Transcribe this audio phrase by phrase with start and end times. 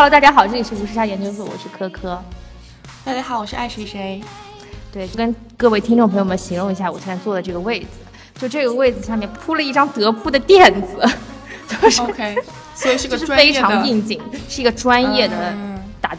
[0.00, 2.18] Hello，大家好，这里是无时差研究所，我是科科。
[3.04, 4.18] 大家好，我是爱谁谁。
[4.90, 7.86] 对，就跟各位听众朋友们形容一下，我现在坐的这个位子，
[8.38, 11.06] 就这个位子下面铺了一张德扑的垫子，
[11.68, 12.34] 就是 OK，
[12.74, 15.54] 所以是个就是非常应景，是一个专业的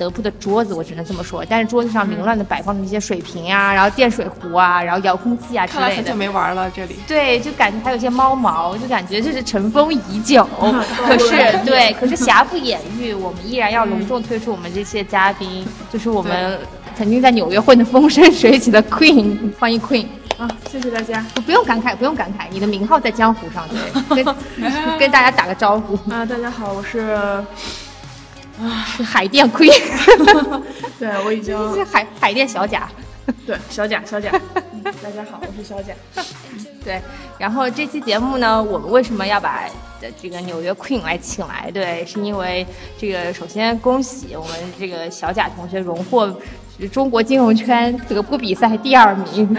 [0.01, 1.45] 德扑的桌子，我只能这么说。
[1.47, 6.15] 但是桌子上凌乱的摆放着一些水瓶啊，然后电水壶啊，然后遥控器啊之类的看来很久。
[6.15, 6.95] 没玩了，这里。
[7.07, 10.47] 对，就感觉还有一些猫毛，就感觉就是尘封已久。
[11.05, 11.29] 可是
[11.63, 16.57] 对，可是瑕不掩瑜，我们依然要隆重推出我们这些嘉宾，就是我们
[16.97, 20.07] 曾经在纽约混得风生水起的 Queen， 欢迎 Queen。
[20.39, 23.63] 啊，谢谢大家不用感慨，不用感慨，你的名号在江湖上，
[24.09, 24.35] 对，跟
[24.97, 26.25] 跟大家打个招呼，啊！
[26.25, 27.15] 大家好，我，是
[28.69, 29.71] 海淀 Queen，
[30.99, 32.87] 对我已经是海海淀小贾。
[33.45, 34.29] 对小贾小贾，
[34.73, 35.93] 嗯大家好，我是小贾。
[36.83, 36.99] 对，
[37.37, 39.63] 然后这期节目呢，我们为什么要把
[40.01, 41.69] 呃这个纽约 Queen 来请来？
[41.71, 42.65] 对，是因为
[42.97, 46.35] 这个首先恭喜我们这个小贾同学荣获
[46.91, 49.55] 中国金融圈德扑比赛第二名，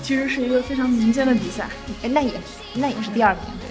[0.00, 1.68] 其实是一个非常民间的比赛，
[2.04, 2.32] 哎那也
[2.74, 3.69] 那也是第二名，对。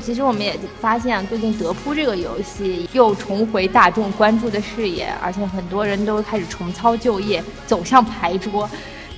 [0.00, 8.68] 其实我们也发现，最近德扑这个游戏又重回大众关注的视野，而且很多人都开始重操旧业，走向牌桌，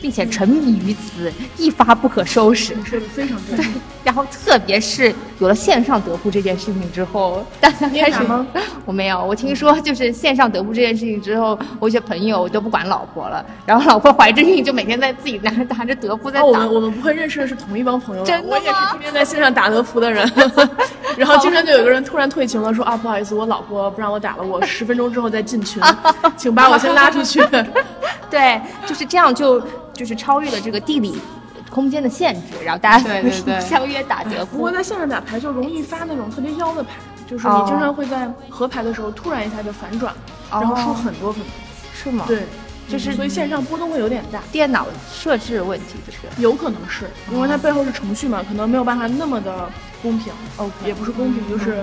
[0.04, 2.74] 并且沉迷于此，一发不可收拾。
[2.74, 3.64] 你说的非常对。
[4.04, 8.46] 然后特别是有了线上德扑这件事情之后，大家开始吗？
[8.84, 16.58] 我没有，我听说就是线上德扑这件事情之后，我一些朋友都不管老婆了，然后老婆怀着孕就每天在自己拿着拿着德扑在哦，我打。
[16.58, 20.30] 们我们不会认识的是同一帮朋友吧，真的我也是天天在线上打德扑的人，
[21.16, 25.82] 然后经常就有个人突然退群了，说啊不好意思，我老婆不让我打了，我十分钟之后再进群，
[26.36, 27.42] 请把我先拉出去。
[28.30, 29.62] 对，就是这样就
[29.94, 31.16] 就是超越了这个地理
[31.70, 34.70] 空间的限制，然后大家对对对相约打德扑不过。
[34.70, 36.90] 在线上打牌就容易发那种特别妖的牌，
[37.26, 40.14] 就是哦你经常会在合牌的时候突然一下就反转，
[40.50, 41.50] 然后输很多很多。
[41.96, 42.42] 是吗？，对，
[42.88, 44.40] 就是所以线上波动会有点大。
[44.52, 49.70] 电脑设置问题，就是有可能是因为它背后是程序嘛，可能没有办法那么的
[50.02, 51.82] 公平，OK 也不是公平，就是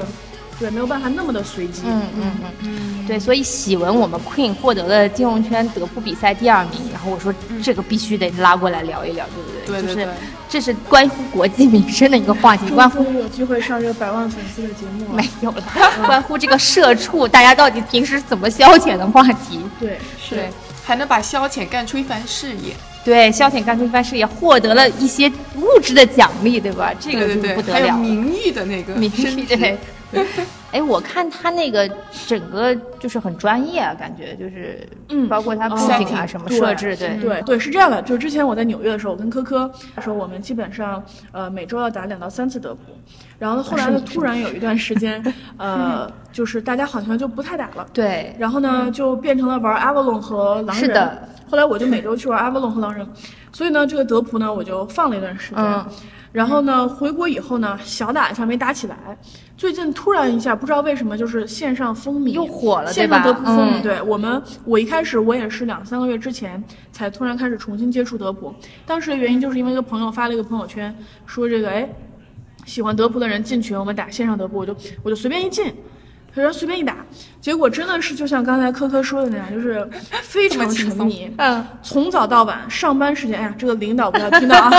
[0.61, 1.81] 对没有办法那么的随机。
[1.85, 7.33] 嗯嗯嗯，对，所以喜闻我们 Queen 获得了金融圈德扑比赛第二名，然后我说
[7.63, 9.25] 这个必须得拉过来聊一聊，
[9.65, 9.81] 对不对？
[9.81, 10.13] 就是对对对
[10.47, 15.27] 这是关乎国计民生的一个话题，关乎有机会上这个百万粉丝的节目了没。
[15.41, 15.63] 有了，
[16.05, 19.59] 关乎这个社畜大家到底平时怎么消遣的话题。
[19.79, 20.47] 对，是，
[20.85, 22.75] 还能把消遣干出一番事业。
[23.03, 26.93] 对，消遣干出一番事业，获得了一些物质的奖励，对吧？
[26.99, 27.97] 这个就对对对，还有不得了了。
[27.97, 29.79] 名誉的那个名誉对。
[30.71, 31.89] 哎，我看他那个
[32.27, 38.01] 整个就是很专业啊，感觉就是，嗯包括他布哦景啊什么设置，对，对对，是这样的。
[38.03, 39.69] 就是之前我在纽约的时候，我跟科科
[40.01, 42.81] 说，我们基本上呃每周要打两到三次德扑，
[43.37, 45.21] 然后呢后来呢 突然有一段时间，
[45.57, 47.85] 呃 就是大家好像就不太打了。
[47.91, 50.75] 对，然后呢，就变成了玩 Avalon 和狼人。
[50.75, 51.27] 是的。
[51.49, 53.05] 后来我就每周去玩 Avalon 和狼人，
[53.51, 55.61] 所以呢，这个德扑呢，我就放了一段时间。
[55.63, 55.85] 嗯
[56.31, 58.95] 然后呢，回国以后呢，小打一下没打起来。
[59.61, 63.79] 最近突然一下，不知道为什么，就是线上风靡，又火了线上德扑风靡。
[63.79, 66.61] 嗯对我们，我一开始我也是两三个月之前
[66.91, 68.51] 才突然开始重新接触德扑。
[68.87, 70.91] 当时的原因就是因为一个朋友发了一个朋友圈，
[71.27, 71.87] 说这个哎，
[72.65, 75.71] 喜欢德扑的人进群，我们打线上德扑，我就我就随便一进。
[76.33, 76.95] 他说随便一打，
[77.39, 79.87] 结果真的是就像刚才科科说的那样，就是
[80.23, 84.71] 非常沉迷，嗯，从早到晚，上班时间，哎呀，这个领导不要听到啊，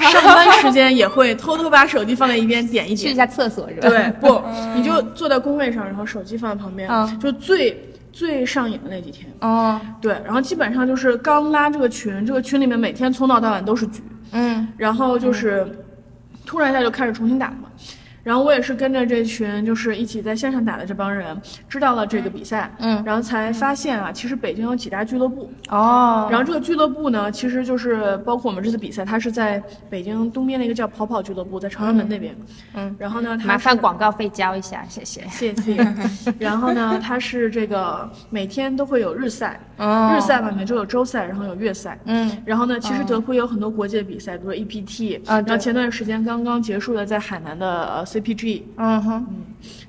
[0.00, 3.88] 上班时间也会偷偷把手机放在一边点一点，去一下厕所是吧？
[3.88, 4.42] 对，不，
[4.74, 7.18] 你就坐在工位上，然后手机放在旁边，嗯。
[7.18, 7.78] 就最
[8.12, 14.02] 最上瘾的那几天，哦，对，然后基本上就是刚拉这个群，这个群里面每天从早到晚都是局，
[14.32, 15.66] 嗯，然后就是
[16.44, 17.68] 突然一下就开始重新打嘛。
[18.22, 23.02] 然后我也是跟着这群就是一起在线上打的这帮人，知道了这个比赛，嗯。
[23.04, 32.36] 然后才发现啊，其实北京有几大俱乐部，哦，然后这个俱乐部呢，其实就是包括我们这次比赛，它是在北京东边的一个叫跑跑俱乐部，在朝阳门那边，
[32.74, 35.26] 嗯，然后呢，麻烦广告费交一下，谢谢。
[35.28, 35.76] 谢谢。
[36.38, 40.14] 然后呢，它是这个每天都会有日赛，哦。
[40.16, 41.98] 日赛嘛，每周有周赛，然后有月赛。
[42.04, 49.26] 嗯，然后呢，其实德扑也有很多国际的比赛，比如说 EPT，、啊然后前段时间刚刚结束的在海南的呃 CPG，嗯哼，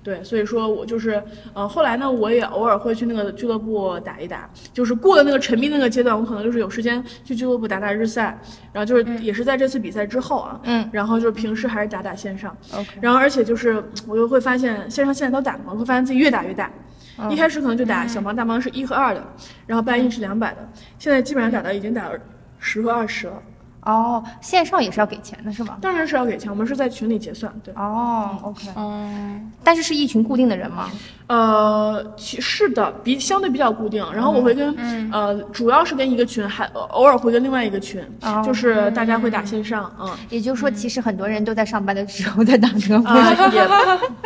[0.04, 1.22] 对，所以说我就是
[1.54, 8.40] 呃，后来呢，我也偶尔会去那个俱乐部打一打，就是过了那个沉迷那个阶段，我可能就是有时间去俱乐部打打日赛，
[8.72, 10.88] 然后就是也是在这次比赛之后啊，嗯。
[10.92, 16.70] 然后就是平时还是打打线上，，OK，然后而且就是我就会发现线上现在都打嘛，我会发现自己越打越大。
[17.18, 17.32] 嗯。
[17.32, 19.24] 一开始可能就打小盲大盲是一和二的，
[19.66, 20.70] 然后半硬是两百的，
[21.00, 22.20] 现在基本上打到已经打了
[22.60, 23.42] 十和二十了。
[23.84, 25.78] 哦，线上也是要给钱的是吗？
[25.82, 27.74] 当然是要给钱，我们是在群里结算，对。
[27.76, 30.90] 哦，OK，嗯，但是是一群固定的人吗？
[31.32, 34.06] 呃，其是的，比相对比较固定。
[34.14, 34.76] 然后我会跟、
[35.14, 40.10] 呃，主要是跟一个群，还呃偶尔会跟另外一个群，哦就是大家会打线上，嗯。
[40.30, 43.02] 也就是说，其实很多人都在上班的时候在打车。
[43.06, 43.66] 啊，也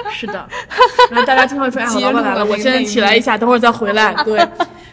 [0.09, 0.49] 是的，
[1.11, 4.11] 然后大家经常说，哎，老板来了，我现在起来一下，等会儿再回来。
[4.25, 4.43] 对，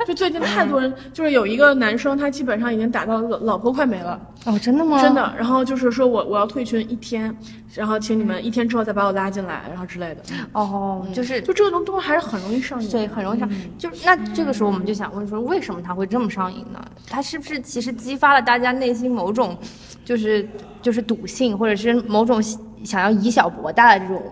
[0.07, 5.01] 就最近太多人，就是有一个男生，他基本上已经打到老老婆快没了，哦，真的吗？
[5.01, 5.15] 真。
[5.15, 5.33] 的。
[5.39, 7.35] 然后就是说我我要退群一天，
[7.75, 10.23] 然后请你们一天之后再把我拉进来，然后之类的。
[10.53, 12.91] 哦，就是就这个东还是很容易上瘾。
[12.91, 13.49] 对，很容易上。
[13.79, 16.85] 就是那这个时候我们就想问说，为什么他会这么上瘾呢？
[17.09, 19.57] 他是不是其实激发了大家内心某种，
[20.05, 20.47] 就是
[20.83, 22.43] 就是赌性，或者是某种
[22.85, 24.23] 想要以小博大的这种，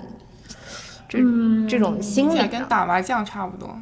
[1.09, 1.19] 这、
[1.69, 2.63] 这种心理跟？
[2.65, 3.75] 打麻将差不多。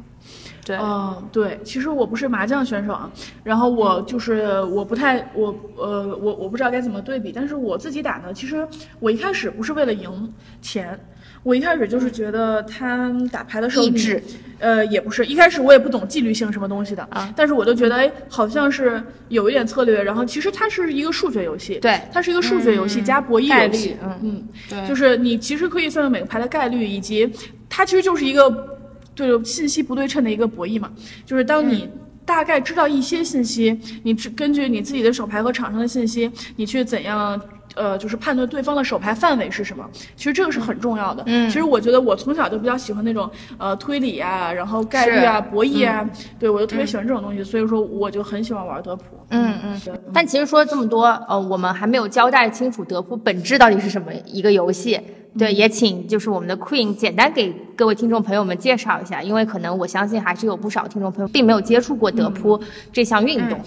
[0.65, 3.09] 对，嗯，对，其实我不是麻将选手啊，
[3.43, 8.67] 然后我就是我不太我呃我我不知道该怎么对比，但是我自己打呢，其实
[8.99, 10.31] 我一开始不是为了赢
[10.61, 10.99] 钱，
[11.43, 14.21] 我一开始就是觉得他打牌的时候意志，
[14.59, 27.31] 呃也不是，一开始我也不懂纪律性什么东西的啊，但是我就觉得哎好像是有一点策略，然后其实它是一个数学游戏，对它是一个数学游戏加博弈游戏，，嗯，嗯，对，就是你其实可以算算每个牌的概率，以及
[27.69, 28.77] 它其实就是一个
[29.15, 30.91] 就是信息不对称的一个博弈嘛。
[31.25, 31.87] 就是当你
[32.25, 37.41] 大概知道一些信息，你只根据你自己的手牌和场上的信息，你去怎样。
[37.75, 41.23] 呃，就是判断对方的手牌范围是什么，其实这个是很重要的。
[41.27, 46.07] 嗯其实我觉得我从小就比较喜欢那种呃推理啊，然后概率啊、博弈啊，
[46.39, 49.03] 对我就特别喜欢这种东西，所以说我就很喜欢玩德扑。
[49.29, 54.99] 嗯嗯对但其实说了这么多，呃，我们还没有交代清楚德扑本质到底是什么一个游戏。
[55.37, 62.59] 对，也请就是我们的 Queen 简单给各位听众朋友们介绍一下，因为可能我相信还是有不少听众朋友并没有接触过德扑
[62.91, 63.59] 这项运动。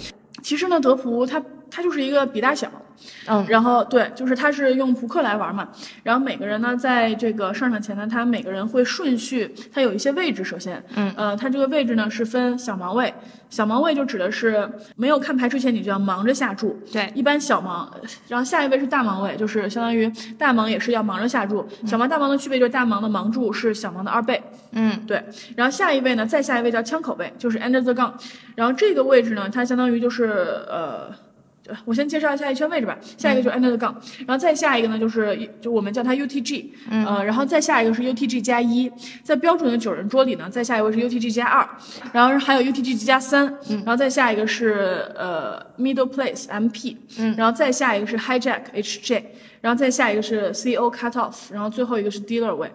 [0.42, 1.40] 其实呢，德扑它
[1.70, 2.68] 它就是一个比大小，
[3.28, 5.68] 嗯然后对，就是它是用扑克来玩嘛。
[6.02, 10.42] 然后每个人呢，在这个上场前呢，他每个人会顺序，它有一些位置。
[10.44, 13.12] 首先，嗯，呃，它这个位置呢是分小盲位，
[13.48, 16.78] 小盲位就指的是没有看牌之前你就要忙着下注。
[16.92, 17.88] 对一般小盲，
[18.28, 21.66] 然后下一位是大盲位，就是相当于大盲也是要忙着下注。
[21.86, 24.42] 小盲大盲的区别就是大盲的盲注是小盲的二倍。
[24.72, 25.22] 嗯，对，
[25.56, 28.12] 然后下一位呢，再下一位叫枪口位，就是 under the gun，
[28.56, 30.24] 然后这个位置呢，它相当于就是
[30.68, 31.10] 呃。
[31.72, 33.94] 呃我先介绍一下一圈位置吧，下一个就是 under the gun，、
[34.26, 38.90] 然后再下一个呢就是就我们叫它 UTG，嗯，呃，然后再下一个是 UTG 加一，
[39.22, 41.68] 在标准的九人桌里呢，再下一位是 UTG 加二，
[42.12, 49.22] 然后还有 UTG 加三，然后再下一个是呃 middle place MP，嗯，然后再下一个是 hijack HJ，
[49.60, 52.70] 然后再下一个是 CO cut off，然后最后一个是 dealer 位，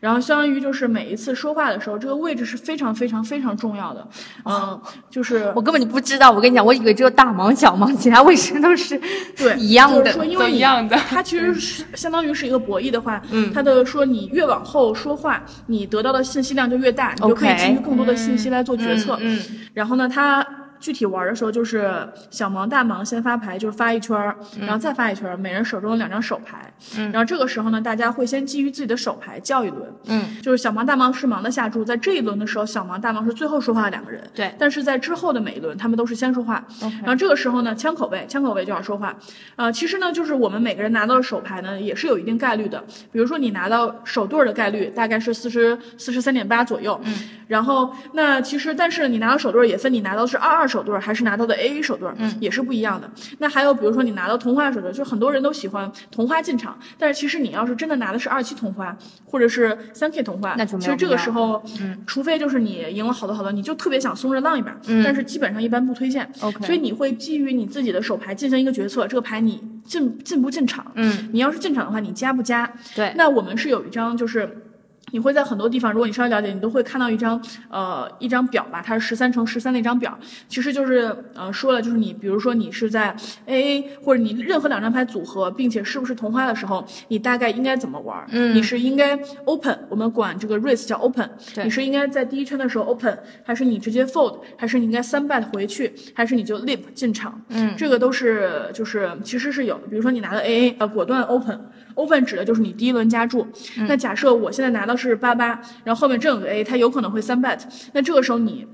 [0.00, 4.06] 然后相当于就是每一次说话的时候，这个位置是非常非常非常重要的，
[4.44, 9.00] 嗯，就是我根本就不知道，我跟你讲，我以为只有大盲小盲，其他位置都是
[9.36, 10.96] 对 一样的就是说，因都为你一样的。
[11.08, 19.18] 它其实是相当于是一个博弈的话，嗯，它的说你越往后说话，你得到的信息量就越大，你就可以基于更多的信息来做决策。
[19.20, 19.38] 嗯
[19.74, 20.46] 然后呢，它
[20.82, 21.94] 具体玩的时候就是
[22.28, 26.58] 小盲、大盲先发牌，就是发一圈儿，然后再发一圈儿，每人手中有两张手牌。
[26.98, 29.82] 嗯，然后这个时候呢，大家会先基于自己的手牌叫一轮。
[30.06, 34.20] 嗯，就是小盲、大盲是盲的下注，在这一轮的时候，小盲、大盲是最后说话的两个人。
[34.34, 36.64] 对但是在之后的每一轮，他们都是先说话。
[36.80, 39.16] 然后这个时候呢，枪口位，枪口位就要说话。
[39.54, 42.82] 呃，其实呢，就是我们每个人拿到的手牌呢，也是有一定概率的。
[43.12, 47.00] 比如说你拿到手对儿的概率大概是四十四十三点八左右。
[47.04, 47.14] 嗯。
[47.46, 53.10] 然后那其实，但是你拿到手对儿也分你拿到是二二手对儿还是拿到的 A A 手对儿，嗯，也是不一样的。
[53.38, 66.26] 那还有比如说你拿到同花手对，就很多人都喜欢同花进场，但是其实你要是真的拿的是二期同花或者是三 K 同花，那就其实这个时候，嗯，除非就是你赢了好多好多，你就特别想松着浪一把，嗯，但是基本上一般不推荐。
[66.40, 70.90] OK 所以你会基于你自己的手牌进行一个决策，这个牌你进进不进场？
[70.94, 72.72] 嗯，你要是进场的话，你加不加？
[72.94, 74.68] 对那我们是有一张就是。
[75.12, 77.40] 你会在很多地方，如果你稍微了解，你都会看到一张
[77.70, 83.14] 呃一张表吧，它是十三乘十三的一张表，其实就是呃说了，就是你比如说你是在
[83.46, 88.26] AA 或者你任何两张牌组合，并且是不是同花的时候，你大概应该怎么玩？
[88.30, 97.40] 嗯你是应该 open，我们管这个 raise 叫 open，对你是应该在第一圈的时候 open，还是你直接 fold，还是你应该三 bet 回去，还是你就 lip 进场？
[97.48, 101.60] 嗯，这个都是就是其实是有的，比如说你拿了 AA，呃，果断 open。
[101.94, 103.46] Open 指的就是你第一轮加注。
[103.76, 107.60] 嗯那假设我现在拿到是八八，然后后面这有个 A，它有可能会三 bet，
[107.92, 108.66] 那这个时候你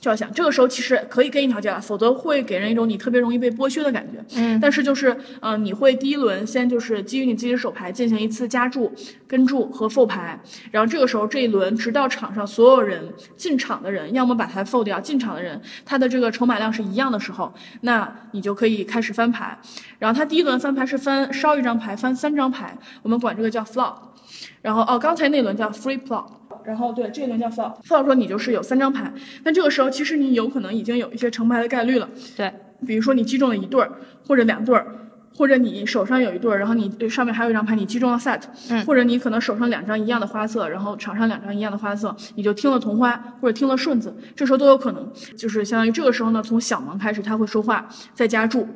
[0.00, 4.22] 就要想，这个时候其实可以跟一条街了，否则会给人一种你特别容易被剥削的感觉。
[4.36, 8.92] 嗯，但是就是呃，你会第一轮先就是基于你自己的手牌进行一次加注、
[9.26, 10.38] 跟注和 fold 牌，
[10.70, 19.58] 然后这个时候这一轮直到场上所有人进场的人，要么把它 fold 掉，进场的人他的这个筹码量是一样的时候，那你就可以开始翻牌。
[19.98, 23.94] 然后他第一轮翻牌是翻烧一张牌，翻三张牌，我们管这个叫 flop。
[24.60, 26.26] 然后哦，刚才那轮叫 free plop。
[26.66, 27.80] 然后对，这一轮叫 flop。
[27.82, 29.12] flop 说你就是有三张牌，
[29.44, 32.08] 那这个时候其实你有可能已经有一些成牌的概率了。
[32.36, 32.52] 对，
[32.86, 33.90] 比如说你击中了一对儿
[34.26, 34.86] 或者两对儿，
[35.34, 48.66] 或者你手上有一对儿，然后你上面还有一张牌，你击中了 set，嗯或者你可能手上两张一样的花色，然后场上两张一样的花色，你就听了同花或者听了顺子，这时候都有可能，就是相当于这个时候呢，从小盲开始他会说话，再加注。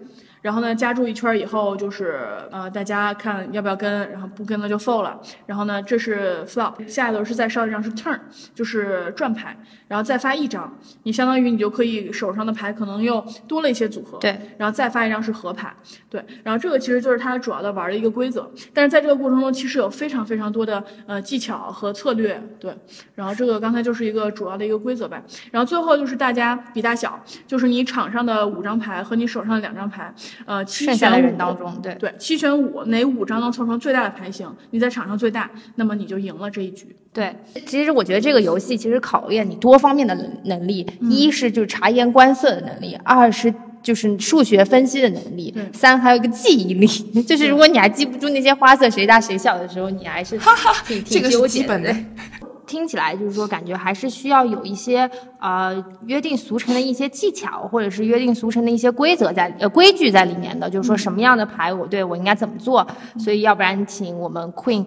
[0.43, 2.21] 然后呢，加注一圈以后，就是
[2.51, 5.21] 呃，大家看要不要跟，然后不跟了就 fold 了。
[5.47, 8.19] 然后呢，这是 flop，下一轮是再烧一张是 turn，
[8.55, 9.57] 就是转牌，
[9.89, 14.19] 然后再发一张，你相当于你就可以手上的牌可能又多了一些组合。
[14.19, 15.75] 对，然后再发一张是合牌，
[16.09, 22.75] 对，然后这个其实就是它主要的玩的一个规则，但是在这个过程中其实有非常非常多的呃技巧和策略，对，
[23.15, 30.13] 然后这个刚才就是一个主要的一个规则呗，然后最后就是大家比大小，就是你场上的五张牌和你手上的两张牌，
[30.45, 36.87] 呃，七剩下的选五人当中，对，对，七选五，哪五张能凑成最大的牌型，你在场上最大，那么你就赢了这一局。
[37.13, 37.35] 对，
[37.67, 46.87] 其实我觉得这个游戏其实考验你多方面的能能力，一是就是察言观色的能力，二是就是数学分析的能力，三还有一个记忆力，
[47.23, 50.39] 就是如果你还记不住那些花色谁大谁小的时候，你还是
[50.87, 52.40] 挺挺这个是基本的对
[52.71, 55.11] 听起来就是说，感觉还是需要有一些
[55.41, 62.87] 呃约定俗成的一些技巧，或者是约定俗成的一些规则在呃规矩在里面的，就是说什么样的牌我对我应该怎么做，
[63.19, 64.85] 所以要不然请我们 Queen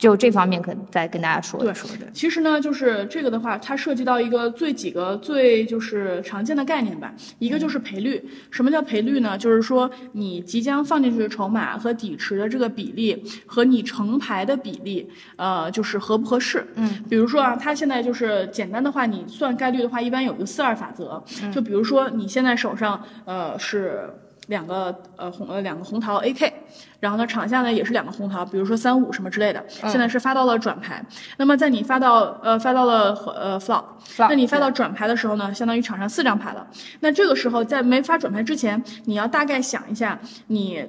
[0.00, 2.10] 就这方面可再跟大家说一对说的。
[2.10, 7.12] 其实呢，就是这个的话，它涉及到一个最几个最就是常见的概念吧。
[7.38, 8.24] 一个就是赔率。
[8.50, 9.36] 什么叫赔率呢？
[9.36, 16.66] 就是说你即将放进去的筹码和底池的这个比例和你成牌的比例，呃，就是合不合适。
[16.76, 21.22] 嗯，比如说啊，它现在就是简单的话，你算概率的话，一般有一个四二法则。
[21.52, 24.08] 就比如说你现在手上呃是
[24.50, 26.52] 两个呃红呃两个红桃 AK，
[26.98, 31.02] 然后呢场下呢也是两个红桃，比如说三五什么之类的，现在是发到了转牌。
[31.38, 36.66] 那么在你发到呃发到了呃 flop，flop，那你发到转牌的时候呢，相当于场上四张牌了。
[37.00, 40.84] 那这个时候在没发转牌之前，你要大概想一下你。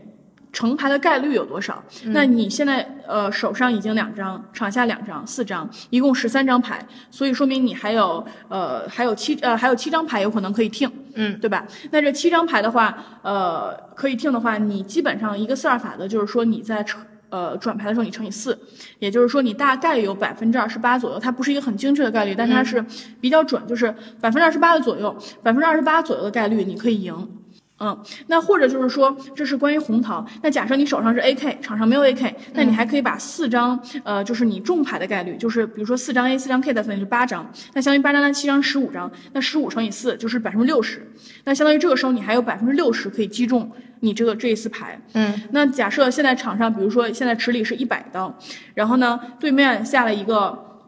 [0.54, 1.82] 成牌的概率有多少？
[2.08, 11.66] 那你现在呃手上已经两张，场下两张，四张，一共十三张牌，所以说明你还有呃还有七呃还有七张牌有可能可以听，嗯，对吧？
[11.92, 18.58] 那这七张牌的话，呃可以听的话，你基本上一个四二法则就是说你在乘呃转牌的时候你乘以四，
[19.00, 22.84] 也就是说你大概有百分之二十八左右，它不是一个很精确的概率，但它是
[23.20, 27.41] 比较准，就是百分之二十八的左右，百分之二十八左右的概率你可以赢。
[27.84, 30.24] 嗯，那或者就是说，这是关于红桃。
[30.44, 37.52] 那假设你手上是 AK，场上没有 AK，那你还可以把四张，呃，就是你中牌的概率，就是比如说四张 A，四张 K 再分，是八张。
[37.74, 39.12] 那相当于八张加七张，十五张。
[39.34, 41.12] 那十五乘以四就是百分之六十。
[41.46, 43.72] 那相当于这个时候你还有百分之六十可以击中
[44.02, 45.02] 你这个这一次牌。
[45.14, 48.32] 嗯，那假设现在场上，比如说现在池里是一百刀，
[48.76, 50.80] 然后呢，对面下了一个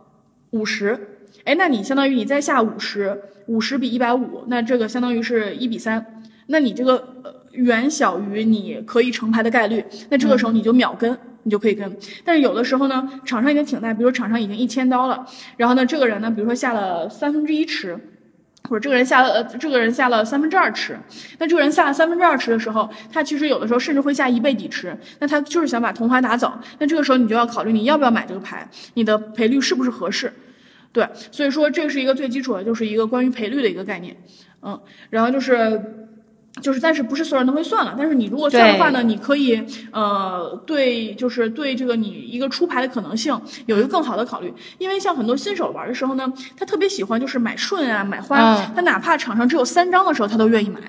[0.52, 6.22] 五十，哎，那你相当于你再下五十，五十比一百五，那这个相当于是一比三。
[6.48, 11.98] 那你这个呃远小于你可以成牌的概率，那这个时候你就秒跟，你就可以跟。
[12.24, 15.26] 但是有的时候呢，场上已经挺大，比如场上已经一千刀了，
[15.58, 17.98] 然后呢，这个人呢，比如说下了三分之一池。
[18.70, 20.98] 或者这个人下了，呃，这个人下了三分之二池，
[21.38, 30.32] 那这个人下了三分之二池的时候，他其实有的时候甚至会下一倍底池，那他就是想把同花打走，那这个时候你就要考虑你要不要买这个牌，你的赔率是不是合适，
[30.94, 34.16] 对，所以说这是一个最基础的，就是一个关于赔率的一个概念，
[34.62, 36.13] 嗯，然后就是。
[36.62, 37.96] 就是，但是不是所有人都会算了。
[37.98, 44.54] 但是你如果算的话呢，你可以呃对，就是对这个你一个出牌的可能性有一个更好的考虑。
[44.78, 50.80] 因为像很多新手玩的时候呢，他特别喜欢就是买顺啊、买花，嗯他哪怕场上只有三张的时候，他都愿意买。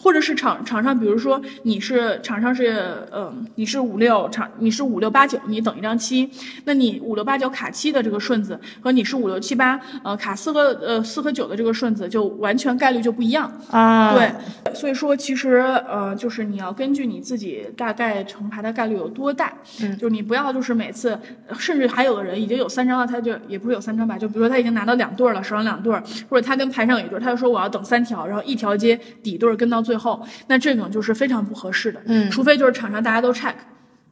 [0.00, 6.30] 或者是场场上，比如说你是场上是，呃，你是五六场，你是五六八九，你等一张七，
[6.64, 13.50] 那你五六八九卡七的这个顺子和你是五六七八，呃，卡四和呃四和九的这个顺子就完全概率就不一样。
[13.70, 14.32] 啊，对，
[14.72, 15.56] 所以说其实
[15.88, 19.52] 呃，就是你要根据你自己大概成牌的概率有多大，
[19.82, 21.18] 嗯，就是你不要就是每次，
[21.58, 33.54] 甚至还有的人已经有三张了，他就也不是有三张吧，就比如说他已经拿到两对儿了，手上两对儿，或者他跟牌上有一对儿，他就说我要等三条，然后一条街底对儿跟到最后，那这种就是非常不合适的，嗯除非就是场上大家都 check，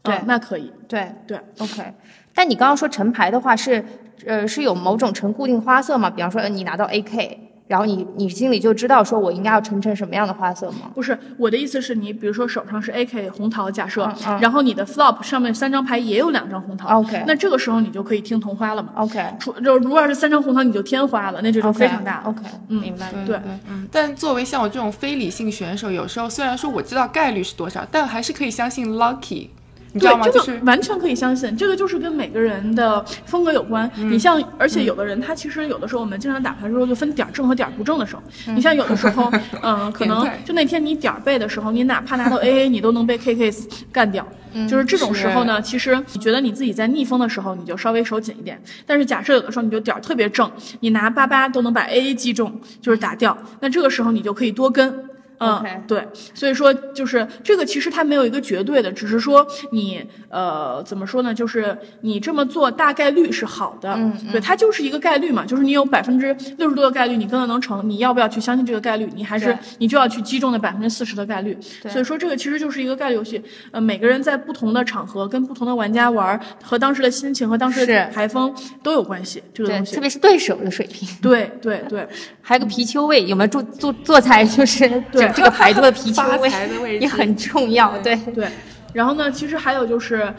[0.03, 1.39] 对嗯那可以，对对。
[1.59, 1.93] ，OK。
[2.35, 3.85] 但你刚刚说成牌的话是，
[4.27, 6.09] 呃，是有某种成固定花色吗？
[6.11, 7.37] 比方说，呃你拿到 AK，
[7.69, 10.91] 然后你你心里就知道说我应该要呈成什么样的花色吗？
[10.95, 18.93] 不是我的意思是你，比如说手上是 AK 红桃，假设，嗯嗯然后你的 flop 上面三张牌也有两张红桃 OK 那这个时候你就可以听同花了嘛。
[18.97, 22.25] OK 除就如果要是三张红桃你就天花了，那这就非常大了。
[22.27, 23.13] OK，嗯明白。
[23.27, 29.49] 对嗯，但作为像我这种非理性选手，有时候虽然说我知道概率是多少，但还是可以相信 lucky，
[29.97, 30.25] 你知道吗？
[30.25, 33.91] 对，这就是个完全可以相信，这个就是跟每个人的风格有关。
[33.97, 38.23] 嗯你像，而且有的人他其实有的时候我们经常打牌的时候就分点儿正和点儿不正的时候。
[38.49, 43.51] 嗯你像有的时候，嗯、 可能就那天你点儿背的时候，你哪怕拿到 AA， 你都能被 KK
[43.91, 44.27] 干掉。
[44.69, 48.59] 就是这种时候呢，其实你觉得你自己在逆风的时候，你就稍微手紧一点。
[48.87, 50.51] 但是假设有的时候你就点儿特别正，
[50.81, 55.11] 你拿八八都能把 AA 击中，就是打掉，那这个时候你就可以多跟。
[55.39, 61.35] 嗯对，所以说就是这个，其实它没有一个绝对的，只是说你呃怎么说呢？
[61.35, 69.11] 就是你这么做大概率是好的，嗯对，它就是一个概率嘛，就是你有百分之六十多的概率你跟了能成，你要不要去相信这个概率？
[69.15, 71.57] 你还是你就要去击中那百分之四十的概率。
[71.83, 79.43] 对所以说这个其实就是一个概率游戏，呃，每个人在不同的场合跟不同的玩家玩，和当时的心情和当时的是牌风都有关系。
[79.53, 82.07] 这个，东西特，别是对手的水平，对对对。
[82.41, 84.45] 还有个皮丘位，有没有做做做菜？
[84.45, 84.89] 就是
[85.29, 87.97] 这这个牌桌的皮丘 发位财的位置也很重要。
[87.99, 88.49] 对，对，
[88.93, 90.33] 然后呢，其实还有就是。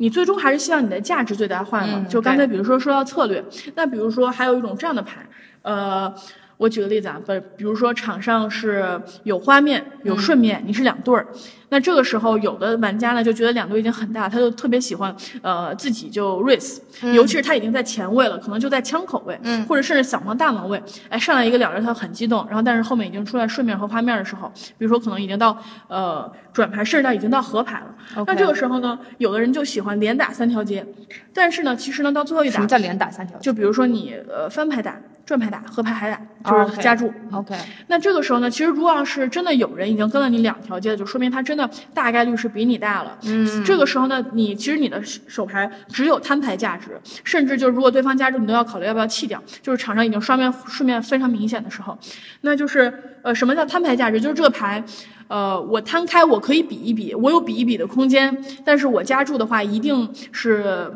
[0.00, 1.94] 你最终还是希望你的价值最大化嘛？
[1.96, 5.26] 嗯就刚才比如说说到策略，那比如说还有一种这样的牌，
[5.62, 6.14] 呃，
[6.58, 11.26] 我举个例子啊，比，比如说场上是有花面有顺面，你是两对儿，
[11.68, 16.78] 那这个时候有的玩家呢就觉得两队已经很大，他就特别喜欢呃自己就 raise，、
[17.14, 19.64] 尤其是他已经在前位了，可能就在枪口位，嗯。
[19.66, 28.24] 或者甚至小王大王位，哎上来一个两人他很激动，然后但是后面已经出来顺面和花面的时候，比如说可能已经到呃转牌，甚至到已经到合牌了。
[28.26, 30.84] 那这个时候呢，有的人就喜欢连打三条街，
[31.32, 33.38] 但是呢，其实呢到最后一打什么，叫连打三条？
[33.38, 37.12] 就比如说你呃翻牌打、转牌打、合牌还打，哦就是加注。
[37.32, 37.54] OK，
[37.88, 43.18] 那这个时候呢，其实如果要是真的有人已经跟了你两条街了，就说明他真的大概率是比你大了。
[43.24, 49.42] 嗯，这个时候呢，你其实你的手牌只有摊牌价值，甚至就是如果对方加注，你都要考虑要不要弃掉。
[49.60, 51.98] 就是场上已经双面顺面非常明显的时候，
[52.40, 52.90] 那就是
[53.22, 54.18] 呃，什么叫摊牌价值？
[54.18, 54.82] 就是这个牌。
[55.28, 60.90] 呃，我摊开，我可以比一比，我有比一比的空间，但是我加注的话，一定是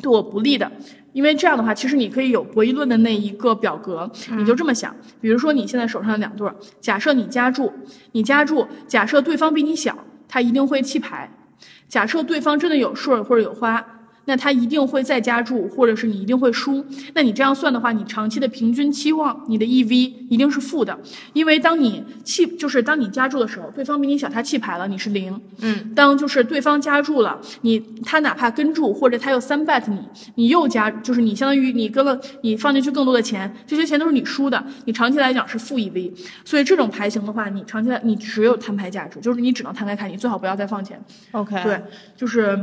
[0.00, 0.72] 对我不利的。
[1.12, 7.72] 因为这样的话，其实你可以有博弈论的那一个表格，你就这么想，比如说你现在手上有两对儿，假设你加注，
[8.12, 11.28] 你加注，假设对方比你小，他一定会弃牌；
[11.88, 13.84] 假设对方真的有顺儿或者有花，
[14.30, 16.86] 那他一定会再加注，或者是你一定会输。
[17.14, 19.92] 那你这样算的话，你长期的平均期望，你的 EV
[20.28, 20.96] 一定是负的，
[21.32, 25.36] 因为当你弃，就是当你加注的时候，对方比你小，他弃牌了，你是零。
[25.62, 29.98] 嗯，当就是对方加注了，你他哪怕跟注，或者他又三 bet 你，
[30.36, 36.12] 你又加，就是你相当于你跟了你放进去更多的钱，这些钱都是你输的，你长期来讲是负 EV。
[36.44, 41.02] 所以这种牌型的话，你长期来你只有摊牌价值，就是你只能摊开看，你最好不要再放钱。
[41.32, 41.82] OK，对，
[42.16, 42.56] 就是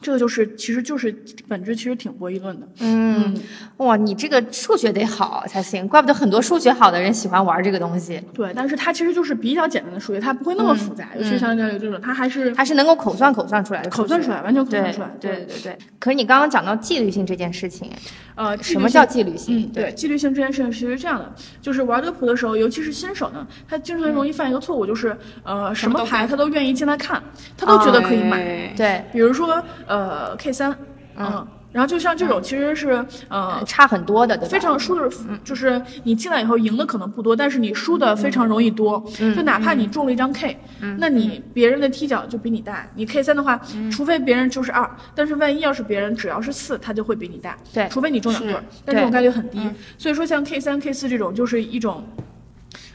[0.00, 1.14] 这个就是其实就是
[1.46, 2.66] 本质其实挺博弈论的。
[2.80, 3.34] 嗯，
[3.76, 8.20] 哇，你这个数学得好才行，怪不得很多数学好的人喜欢玩这个东西。
[8.32, 15.10] 对，但是它其实就是比较简单的数学，它不会那么复杂，尤其是像这这种，它还是还是能够口算口算出来的，口算出来，完全口算出来。
[15.20, 15.78] 对对对对。
[15.98, 17.90] 可是你刚刚讲到纪律性这件事情，
[18.34, 19.60] 呃，什么叫纪律性？
[19.60, 27.22] 嗯，对，纪律性这件事情其实是这样的，就是玩德扑的时候，尤其是新手呢，他经常容易犯一个错误，就是呃，什么牌他都愿意进来看，
[27.56, 28.40] 他都觉得可以买。
[28.40, 30.76] 哎对，比如说呃 K 三，
[31.16, 33.62] 嗯，然后就像这种其实是呃。
[33.66, 34.38] 差很多的？
[34.48, 35.10] 非常输的，
[35.44, 39.02] 就是你进来以后赢的可能不多，但是你输的非常容易多。
[39.36, 40.56] 就哪怕你中了一张 K，、
[40.98, 42.86] 那你别人的踢脚就比你大。
[42.94, 47.56] 你 K 三的话，除非别人就是二，但是万一要是别人只要是四，他就会比你大。
[47.74, 49.58] 对除非你中两对儿，但这种概率很低。
[49.98, 52.04] 所以说像 K 三、K 四这种，就是一种。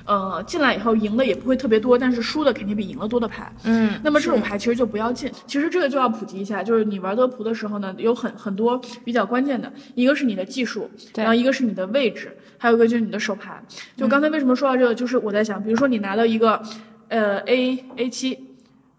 [0.05, 3.51] 呃，进来以后赢的也不会特别多，但是输的肯定比赢的多的牌。
[3.63, 5.31] 嗯，那么这种牌其实就不要进。
[5.47, 13.59] 其实这个就要普及一下，就是你玩德扑的时候呢，有很很多比较关键的，一个是你的技术，对然后一个是你的位置，还有一个就是你的手牌。
[13.97, 16.61] 就刚才为什么说到这个，就是我在想，比如说你拿到一个
[17.07, 18.44] 呃 A A 七。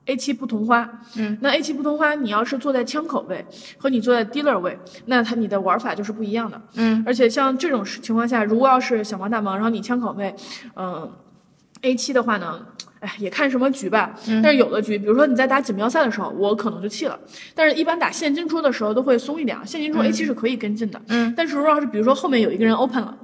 [0.07, 3.45] A 七不同花，嗯，那 A 七不同花，你要是坐在枪口位
[3.77, 10.35] 和你坐在 dealer 位，那它你的玩法就是不一样的，嗯，而且像这种情况下，如果要是小王大王，然后你枪口位，
[10.77, 11.11] 嗯、
[11.83, 12.65] a 七的话呢，
[13.01, 14.15] 哎，也看什么局吧。
[14.43, 17.19] 但是有的局，比如说你在打锦标赛的时候，我可能就弃了。
[17.55, 21.03] 但是一般打现金桌的时候都会松一点啊，现金桌 A 七是可以跟进的。
[21.09, 23.17] 嗯，但是如果要是比如说后面有一个人 open 了。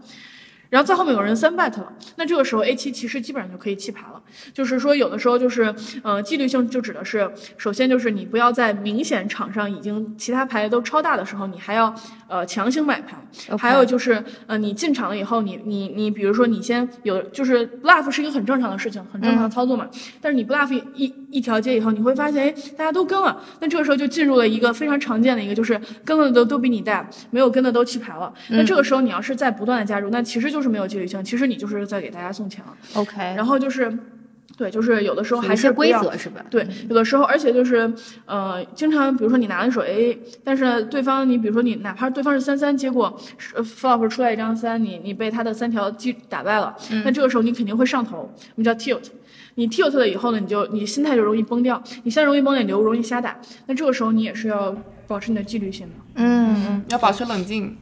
[0.73, 4.19] 然后在后面有人三 bet 了，那这个时候 A 七其实基本上就可以弃牌了。
[4.55, 11.95] 就是说，有的时候就是，呃，纪律性就指的是，首先就是你不要在明显场上已经其他牌都超大的时候，你还要
[12.27, 13.19] 呃强行买牌。
[13.59, 19.87] 还有就是，呃，你进场了以后，你你你，比如说你先有就是 bluff 是一个很正常的事情，很正常的操作嘛。
[20.23, 28.33] 但是你 bluff 一一一条街以后，你会发现，哎，大家都跟了，那这个时候就进入了一个非常常见的一个，就是跟了的都都比你大，没有跟的都弃牌了。
[28.51, 32.73] 那这个时候你要是再不断的加入，那其实就是没有纪律性，其实你就是在给大家送钱了。
[32.95, 33.93] OK，然后就是，
[34.57, 36.45] 对，就是有的时候还是规则是吧？
[36.49, 37.93] 对，有的时候，而且就是，
[38.27, 43.19] 呃，经常比如说你拿了一手 A，但是对方你比如说你哪怕对方是三三，结果
[43.55, 49.05] 呃 flop 出来一张三，你你被他的三条击打败了，那这个时候你肯定会上头，我们叫 tilt。
[49.55, 53.37] 你 tilt 了以后呢，你就你心态就容易崩掉，你现在容易崩掉，你就容易瞎打。
[53.67, 54.75] 那这个时候你也是要
[55.07, 55.93] 保持你的纪律性的。
[56.15, 57.77] 嗯嗯，要保持冷静。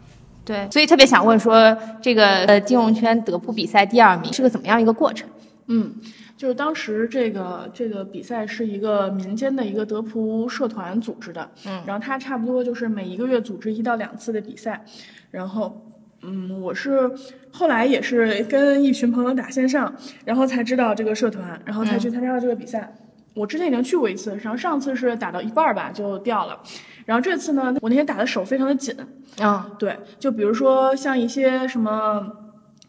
[0.44, 5.28] 对，所以特别想问说，这个呃金融圈德扑比赛第二名是个怎么样一个过程？
[5.68, 5.94] 嗯，
[6.36, 14.84] 就是当时这个这个比赛是一个民间的一个德扑社团组织的，嗯，然后它差不多就是每一个月组织一到两次的比赛，
[15.30, 15.86] 然后。
[16.22, 17.10] 嗯，我是
[17.50, 22.94] 后来也是跟一群朋友打线上，然后才知道这个社团，然后才去参加了这个比赛。
[23.34, 26.60] 我之前已经去过一次，然后上次是打到一半儿吧就掉了，
[27.06, 28.94] 然后这次呢，我那天打的手非常的紧，
[29.38, 32.26] 啊对，就比如说像一些什么，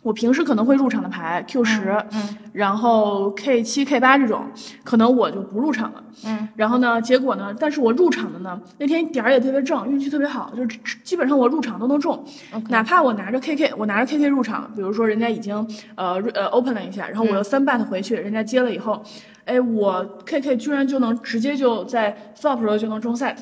[0.02, 4.46] 我平时可能会入场的牌 Q 十、嗯然后 K 七、K 八这种，
[4.84, 6.04] 可能我就不入场了。
[6.26, 12.22] 嗯，然后呢，结果呢，但是我入场的呢，那天点儿也特别正，运气特别好，就是基本上我入场都能中
[12.68, 15.56] 哪怕我拿着 KK，我拿着 KK 入场，比如说人家已经
[15.96, 19.02] 呃呃 open 了一下，然后我又三 bet 回去，人家接了以后，
[19.46, 23.36] 哎，我 KK 居然就能直接就在 flop 时候就能中 set。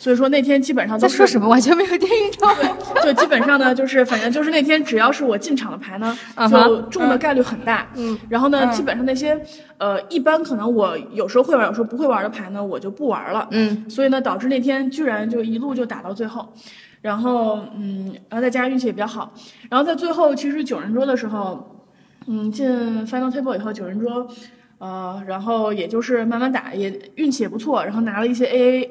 [0.00, 1.46] 所以说那天基本上在说什么？
[1.46, 2.08] 完全没有听
[2.38, 2.48] 懂。
[3.04, 6.16] 就基本上呢，就是反正就是那天只要是我进场的牌呢，
[6.50, 7.86] 就中的概率很大。
[7.96, 9.38] 嗯，然后呢，嗯基本上那些
[9.76, 13.46] 呃一般可能我有时候会玩，有时候不会玩的牌呢，我就不玩了。
[13.50, 16.50] 嗯所以呢，导致那天居然就一路就打到最后。
[17.02, 19.34] 然后嗯，然后再加上运气也比较好，
[19.68, 21.84] 然后在最后其实九人桌的时候，
[22.26, 22.66] 嗯，进
[23.06, 24.26] final table 以后九人桌，
[24.78, 28.88] 呃，然后也就是慢慢打，也运气也不错，然后拿了一些 AA。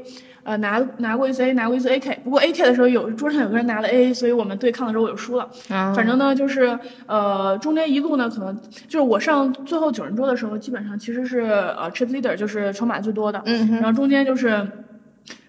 [0.49, 5.47] 呃，拿拿过一次 A，拿过一次 AK，不过 AK 的时候有桌上有个人拿了 AA，所以我们对抗的时候我就输了。
[5.69, 13.39] 嗯反正呢，就是呃，中间一路呢，可能就是我上最后九人桌的时候，基本上其实是呃 chip leader，就是筹码最多的。
[13.79, 14.67] 然后中间就是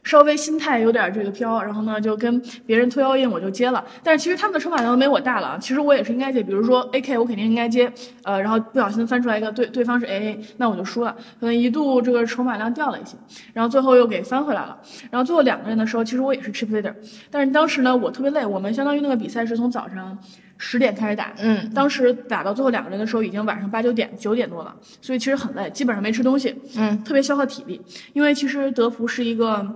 [0.03, 7.93] 稍微心态有点这个飘，然后呢就跟别人推 all in 我就接了，但是其实他们的筹码量都没我大了，其实我也是应该接，比如说 AK 我肯定应该接，
[8.25, 13.17] 呃，然后不小心翻出来一个对对方是 AA，那我就输了，可能一度这个筹码量掉了一些，
[13.53, 14.77] 然后最后又给翻回来了，
[15.11, 16.95] 然后最后两个人的时候，其实我也是 chip leader，
[17.31, 20.17] 但是当时呢我特别累，我们相当于那个比赛是从早上
[20.57, 21.71] 十点开始打，嗯。
[21.75, 27.81] 当时打到最后两个人的时候，已经晚上八九点、九点多了，所以其实很累，基本上没吃东西，嗯，特别消耗体力。
[28.13, 29.67] 因为其实德扑是一个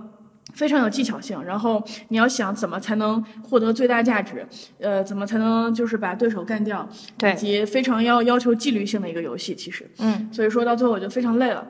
[0.53, 4.45] 非常有技巧性，然后你要想怎么才能获得最大价值，
[4.79, 9.53] 呃，怎么才能就是把对手干掉，对以及非常要要求纪律性的一个游戏。
[9.55, 11.67] 其实，嗯所以说到最后我就非常累了。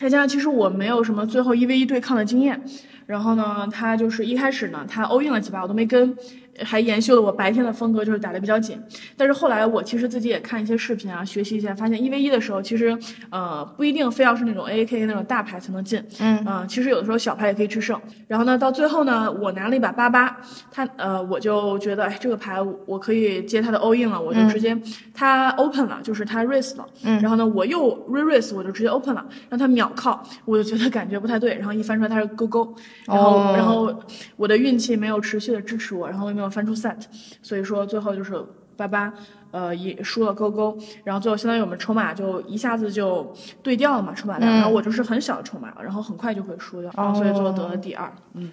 [0.00, 2.62] 再加上其实我没有什么最后一 v 一对抗的经验，
[3.06, 6.16] 然后呢，他就是一开始呢，他 all in 了几把我都没跟，
[6.64, 8.80] 还延续了我白天的风格，就是打得比较紧。
[9.16, 12.96] 但是后来我其实自己也看一些视频啊，学习一下，发现一 v 一的时候，其实
[13.30, 16.38] 呃不一定非要是那种 A A K 那种大牌才能进，嗯。
[16.44, 18.00] 啊、其实有的时候小牌也可以制胜。
[18.26, 20.36] 然后呢，到最后呢，我拿了一把八八，
[20.70, 24.76] 他呃我就觉得哎这个牌我可以接他的 all in 了，我就直接、
[25.14, 27.20] 他 open 了，就是他 raise 了，嗯。
[27.20, 32.74] 然后呢我又 re raise 我就直接 open 了，让他秒靠，我就觉得感觉不太对，然后一翻出来他是勾勾，
[33.06, 33.54] 然后、哦。
[33.58, 33.92] 然后
[34.36, 37.00] 我的运气没有持续的支持我，然后又没有翻出 set，
[37.42, 38.34] 所以说最后就是
[38.76, 39.12] 八八。
[39.50, 48.12] 呃，也输了勾勾，然后最后相当于我们筹码就一下子就对调了嘛，筹码量，嗯然后我就是很小的筹码，然后很快就会输掉，然后所以最后得了第二。
[48.34, 48.50] 嗯，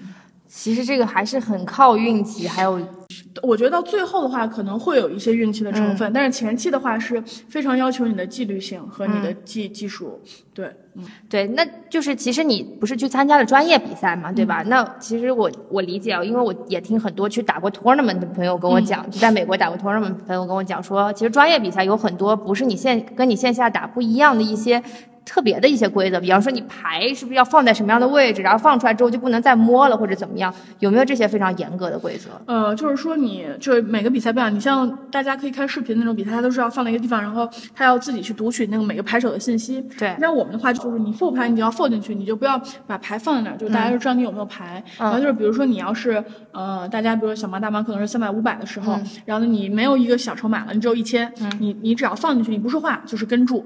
[0.48, 2.80] 其实这个还是很靠运气，还有
[3.44, 10.22] 我觉得到最后的话可能会有一些运气的嗯成分，但是前期的话是非常要求你的纪律性和你的技、技术。
[10.54, 14.64] 对，嗯，对，那就是其实你不是去参加了专业比赛嘛，对吧？
[14.68, 24.82] 那其实我我理解啊，因为我也听很多去打过 tournament 的朋友跟我讲，就在美国打过 tournament 的朋友跟我讲说，其实专业比赛有很多不是你线跟你线下打不一样的一些
[25.26, 30.54] 特别的一些规则，比方说你牌是不是要放在什么样的位置，然后放出来之后就不能再摸了或者怎么样？
[30.80, 32.30] 有没有这些非常严格的规则？
[32.46, 39.82] 呃，就是说你就是每个比赛不一样，你像大家可以看视频那种比赛，它都是要放在一个地方，然后他要自己去读取那个每个牌手的信息。
[39.98, 44.84] 对像我们的话，就是你 fold 牌，你就要 fold 进去，你就不要把牌放在那儿，就大家就知道你有没有牌。
[45.00, 53.66] 然后就是比如说你要是呃，大家比如说小盲大盲可能是三百五百的时候，然后呢你没有一个小筹码了，你只有一千，你你只要放进去，你不说话就是跟注。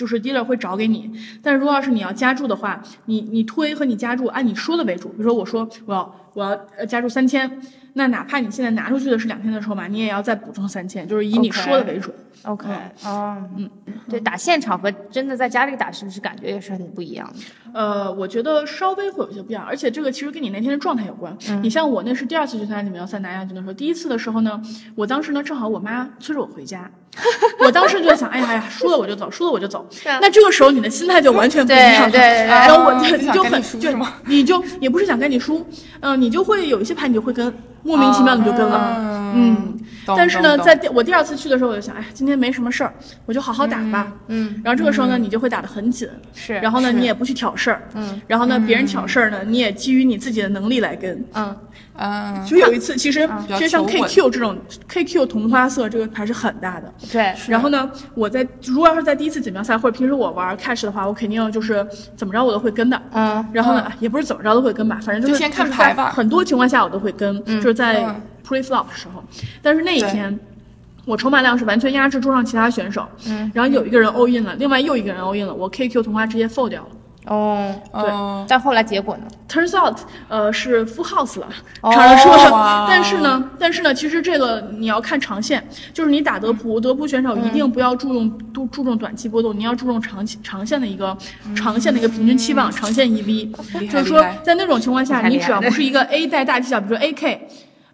[0.00, 1.10] 就是 dealer 会找给你，
[1.42, 5.10] 但是如果要是你要加注的话，你你推和你加注按你说的为主。
[5.10, 7.60] 比如说我说我要我要呃加注三千，
[7.92, 12.14] 那哪怕你现在拿出去的是两千的筹码，你也要再补充三千，就是以你说的为准。
[12.44, 12.66] OK，
[13.04, 13.68] 哦，嗯，
[14.08, 17.40] 对，打现场和真的在家里打，是不是感觉也是很不一样的？
[17.78, 21.36] 呃，我觉得稍微会有些不一样，而且这个其实跟你那天的状态有关。
[21.62, 24.60] 你像我那是第二次去参加锦标赛拿亚军的时候，第一次的时候呢，
[24.94, 26.90] 我当时呢正好我妈催着我回家，
[27.60, 29.86] 我当时就想，哎呀哎呀，输了我就走，输了我就走。
[30.04, 32.10] 那这个时候你的心态就完全不一样了。
[32.10, 33.90] 对对然后我就你就很就
[34.24, 35.64] 你就也不是想跟你输，
[36.00, 38.96] 嗯、你就会有一些牌你就会跟，莫名其妙你就跟了，
[39.34, 39.76] 嗯。
[40.06, 42.92] 懂但是呢，在第我第二次去的时候，我就想，哎，今天没什么事儿，
[43.26, 44.12] 我就好好打吧。
[44.28, 51.24] 嗯，然后这个时候呢，你就会打得很紧，是然后呢，你也不去挑事儿，嗯，然后呢，别人挑事儿呢，你也基于你自己的能力来跟。
[51.34, 51.56] 嗯，
[51.96, 54.56] 嗯，就有一次，其实其实像 KQ 这种
[54.88, 56.92] KQ 同花色这个牌是很大的。
[57.12, 63.00] 对，然后呢，我在如果要是在第一次锦标赛或者平时我玩 cash 的话，我肯定就是怎么着我都会跟的。
[63.12, 69.22] 嗯，然后呢，也不是怎么着都会跟吧，反正就是就先看牌吧很多情况下我都会跟，就是在嗯 pre flop 的时候。
[69.62, 70.38] 但是那一天，
[71.06, 76.88] 我筹码量是完全压制桌上其他选手，嗯，然后有一个人 all in 了，另外又一个人 all in 了，我 KQ 同花直接 fold 掉了。
[77.26, 78.10] 哦，对，
[78.48, 81.46] 但后来结果呢？Turns out，呃，是 full house 了，
[81.82, 82.50] 哦场上输了。
[82.50, 91.16] 哇但是呢，但是呢，其实这个你要看长线，就是你打德扑，德扑选手一定不要注重注注重短期波动，你要注重长期长线的一个
[91.54, 93.52] 长线的一个平均期望，长线 EV。
[93.88, 97.38] 就是说在那种情况下，你只要不是一个 A 带大技巧，比如说 AK。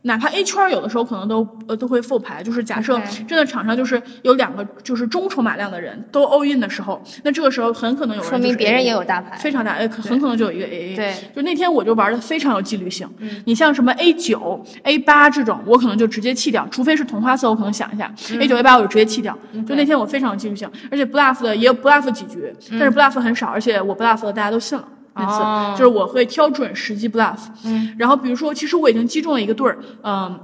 [0.07, 10.97] 哪怕 A 圈有的时候可能都呃都会复牌，就是假设真的场上就是有两个就是中筹码量的人都 all in 的时候，那这个时候很可能有人说明别人也有大牌非常大，呃，很可能就有一个 AA。
[10.97, 13.09] 对就那天我就玩的非常有纪律性。
[13.45, 18.11] 你像什么 A 九、A 八这种，我可能就直接弃掉，除非是同花色，我可能想一下。
[18.41, 19.37] A 九、A 八我就直接弃掉。
[19.67, 24.87] 就那天我非常有纪律性，而且 bluff 的也有 bluff 几局，但是 bluff 很少，而且我 bluff 的大家都信了。
[25.17, 30.39] 那次、哦就是我会挑准时机 bluff，嗯，然后比如说，其实我已经击中了一个对儿，嗯。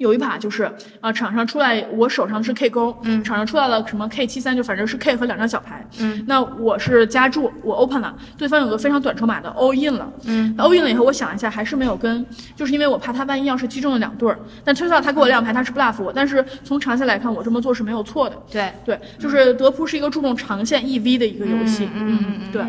[0.00, 12.24] 有一把就是啊、呃场上出来我手上是 K 勾，嗯，场上出来了什么 K 七三，就反正是 K 和两张小牌，嗯，那我是加注，我 open 了，对方有个非常短筹码的 all in 了，嗯，all in 了以后，我想一下还是没有跟，
[12.56, 22.64] 就是因为我怕他万一要是击中了两对儿，但 turns out 他给我亮牌，他是 bluff 我，但是从长线来看，我这么做是没有错的，对，对，就是德扑是一个注重长线 EV 的一个游戏，嗯嗯嗯，对。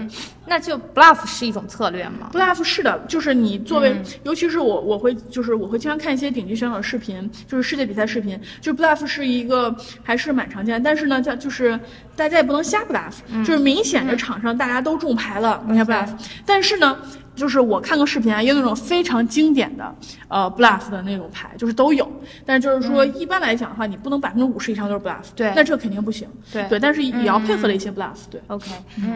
[0.48, 11.80] 那就 bluff 是一种策略吗？bluff 是的，就是你作为，尤其是我，我会就是我会经常看一些顶级选手的视频，就是世界比赛视频，就是 bluff 是一个还是蛮常见的，但是呢，叫就是
[12.16, 16.10] 大家也不能瞎 bluff，、就是明显的场上大家都中牌了，你看 bluff，、
[16.46, 16.98] 但是呢。
[17.42, 19.96] 就是我看个视频啊，也有那种非常经典的，
[20.28, 22.08] 呃，bluff 的那种牌，就是都有。
[22.46, 26.28] 但是就是说，一般来讲的话，你不能百分之五十以上都是 bluff，对那这肯定不行。
[26.54, 28.40] 对对，但是也要配合了一些 bluff，对。
[28.46, 28.70] OK，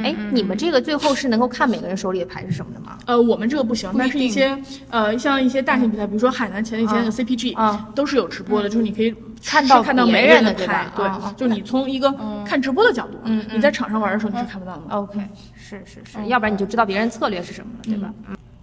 [0.03, 2.97] 哎，你们这个最后是能够看每个人手里的牌是什么的吗？
[3.05, 4.57] 呃，我们这个不行，但是一些
[4.89, 12.11] 呃，像一些大型比赛，比如说海南前几天那个 CPG，、啊都是有直播的，就是你可以看到看到别每人人的对吧牌，对，就是你从一个
[12.43, 14.81] 看直播的角度，嗯你在场上玩的时候你是看不到的。
[14.89, 15.19] OK，
[15.67, 18.13] 是是是，要不然你就知道别人策略是什么了，对吧？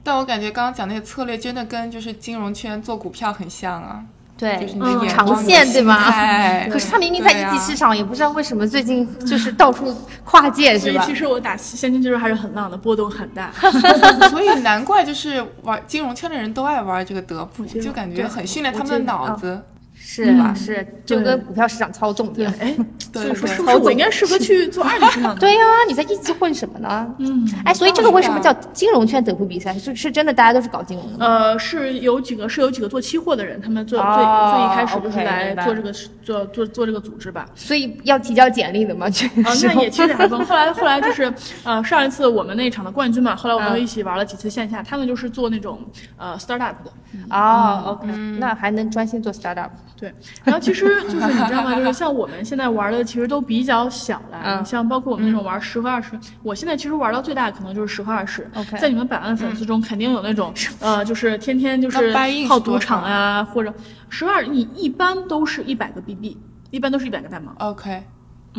[0.04, 4.02] 但我感觉刚刚讲那些策略真的跟就是金融圈做股票很像啊，
[4.36, 6.10] 对就是，你嗯的眼长光线对吧？
[6.10, 11.18] 吧可是他明明在一级市场，也不知道为什么最近就是到处跨界，是吧所以其？
[11.18, 13.50] 实我打现金就是还是很浪的，波动很大。
[14.30, 19.60] 所以难怪就是玩金融圈的人都爱玩这个德普，就感觉很训练他们的脑子。
[20.04, 20.52] 是吧？
[20.52, 22.52] 是，就跟股票市场操纵一样。
[22.58, 22.74] 哎，
[23.12, 25.34] 对所以说对是不是我应该适合 去做二级市场？
[25.38, 27.14] 对呀、你在一级混什么呢？
[27.18, 29.72] 嗯，哎，所以这个为什么叫金融圈德扑比赛？
[29.78, 31.26] 是是真的大家都是搞金融的吗？
[31.26, 37.46] 呃，是有几个是有几个做期货的人，他们最最哦最一开始就是来做这个做做做这个组织吧。
[37.54, 39.08] 所以要提交简历的吗？
[39.08, 40.38] 这个啊，那也其实还分。
[40.44, 45.78] 后来后来就是呃，上一次我们那一场的冠军嘛，后来我们一起玩了几次线下，他们就是做那种
[46.16, 46.90] 呃 startup 的。
[47.30, 48.06] 哦，OK，
[48.38, 49.68] 那还能专心做 startup？
[50.02, 50.12] 对，
[50.42, 51.76] 然后其实就是你知道吗？
[51.76, 58.50] 就是像我们现在玩的其实都比较小了，嗯你像包括我们那种玩十和二十，我现在其实玩到最大可能就是十和二十。
[58.54, 63.72] OK 在你们百万粉丝中，肯定有那种呃，就是天天就是那 buy in 泡赌场啊，或者
[64.08, 66.36] 十二，你一般都是一百个 BB，
[66.72, 67.54] 一般都是一百个代码。
[67.58, 68.04] OK，嗯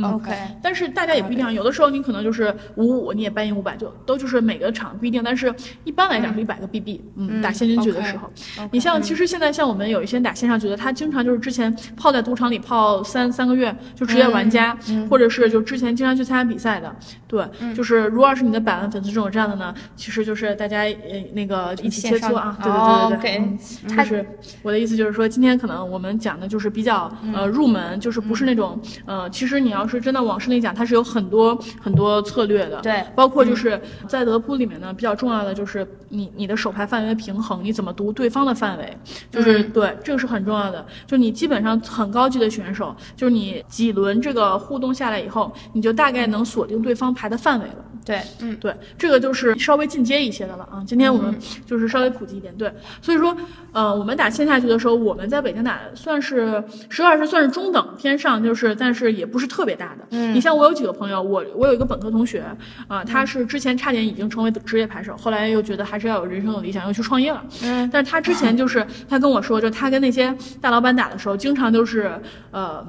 [0.02, 5.54] OK，但是大家也不一定，有的时候你可能就是五五，你也搬赢五百，就都就是每个场不一定，但是
[5.84, 8.30] 一般来讲是一百个 BB，嗯，打现金局的时候，
[8.72, 14.76] 你像其实现在像我们有一些打线上局的，他经常就是之前泡在赌场里泡三三个月，就职业玩家，
[15.10, 16.96] 或者是就之前经常去参加比赛的，
[17.28, 24.26] 对，就是如果要是你的百万粉丝这种这样的呢，其实就是大家呃那个一起切磋啊，对哦对对对对就是
[24.64, 38.98] 我的意思就是说，今天可能我们讲的就是比较呃入门，就是不是那种呃，其实你要是真的往深里讲，它是有很多很多策略的，对包括就是在德扑里面呢，比较重要的就是你你的手牌范围的平衡，你怎么读对方的范围，
[39.32, 40.86] 就是、对这个是很重要的。
[41.06, 47.76] 就你基本上很高级的选手，就是你几轮这个互动下来以后，你就大概能锁定对方牌的范围了。
[48.06, 50.84] 对，嗯对，这个就是稍微进阶一些的了啊。
[50.86, 51.34] 今天我们
[51.66, 52.70] 就是稍微普及一点，对，
[53.02, 53.34] 所以说，
[53.72, 60.06] 呃，我们打线下局的时候，我们在北京打算是实话是算是中等偏上，就是但是也不是特别大的。
[60.12, 62.44] 嗯，你像我有几个朋友，我我有一个本科同学
[62.88, 67.44] 啊、他是之前差点已经成为职业牌手，后来又觉得还是要有人生有理想，又去创业了。
[67.64, 72.20] 嗯，但是他之前就是他跟我说，就 他跟那些大老板打的时候，经常都是
[72.52, 72.86] 呃。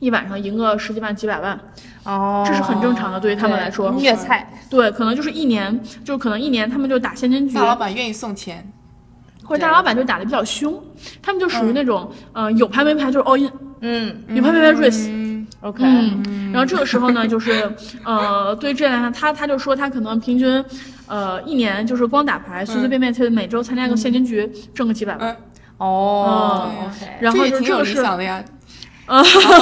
[0.00, 1.58] 一晚上赢个十几万、几百万，
[2.02, 3.90] 哦，这是很正常的，对于他们来说。
[3.92, 8.70] 虐菜，对，可能就是一年，就可能一年他们就打现金局，大老板愿意送钱，
[9.44, 10.82] 或者大老板就打的比较凶，
[11.22, 13.50] 他们就属于那种，呃，有牌没牌就是 all in，
[13.80, 15.23] 嗯有牌没牌 raise。
[15.64, 15.84] 嗯，，OK，
[16.26, 17.72] 嗯，然后这个时候呢，就是，
[18.04, 20.64] 呃，对于这来讲，他他就说他可能平均，
[21.06, 25.30] 呃，一年就是光打牌，随随便便他每周参加个现金局，挣个几百万。
[25.30, 25.36] 嗯。
[25.76, 28.44] 哦嗯，OK，然后这也挺有就这个是，理想的呀，
[29.06, 29.20] 啊，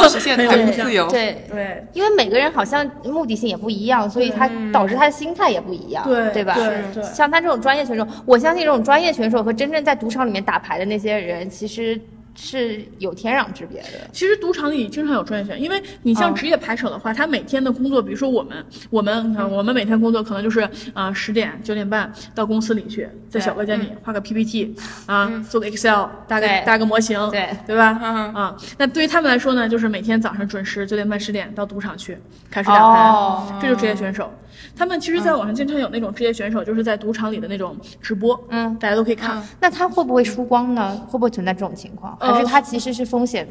[0.09, 1.09] 实现财富自由。
[1.09, 1.43] 对。
[1.51, 1.87] 对。
[1.95, 6.53] 因为每个人好像目的性也不一样，所以他导致他的心态也不一样，对对吧？
[6.55, 11.99] 对对像他这种专业选手，我相信这种专业选手和真正在赌场里面打牌的那些人，其实
[12.35, 13.89] 是有天壤之别的。
[14.13, 16.35] 其实赌场里经常有专业选，因为你像嗯。
[16.35, 24.75] 职业牌手的话，他每天的工作，比如说我们，我们你看我们每天工作可能就是啊十、点九点半到公司里去，在小隔间里画个 PPT
[25.07, 27.49] 啊，做个 Excel，搭个搭个模型，对。
[27.67, 27.99] 对吧？
[28.03, 32.19] 嗯啊，那对于他们来说呢，就是每天早上准时九点半十点到赌场去
[32.51, 33.59] 开始打牌，哦。
[33.61, 34.33] 这就是职业选手。
[34.77, 39.39] 他们其实，在网上经常有那种职业选手，就是在赌场里的那种直播，嗯，大家都可以看。
[39.39, 40.97] 嗯那他会不会输光呢？
[41.09, 42.17] 会不会存在这种情况？
[42.21, 43.47] 还是呃他其实是风险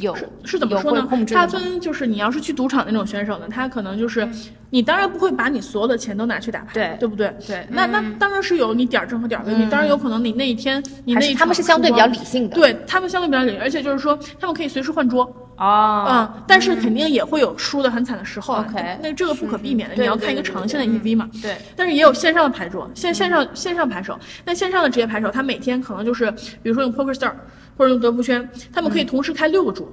[0.00, 1.00] 有是怎么会说呢？
[1.02, 4.28] 它控制的吗分就是你要是去赌场那种选手呢，他可能就是，
[4.70, 6.96] 你当然不会把你所有的钱都拿去打牌，对。
[7.00, 7.34] 对不对？
[7.46, 7.66] 对。
[7.70, 12.54] 那那当然是有你点儿正和点儿背，你当然有可能你那一天你那他们是相对比较理性的？
[12.54, 15.22] 对他们相对比较理，而且就是说他们可以随时换桌，
[15.56, 21.28] 哦，嗯，但是肯定也会有输的很惨的时候啊 OK 那这个不可避免的，你要看一个长线的 EV 嘛。
[21.40, 26.30] 对，但是也有线上的牌桌，线线上线上牌手，那线上的职业牌手，他每天可能就是，
[26.62, 27.32] 比如说用 Poker Star
[27.76, 29.88] 或者用德扑圈，他们可以同时开六个桌，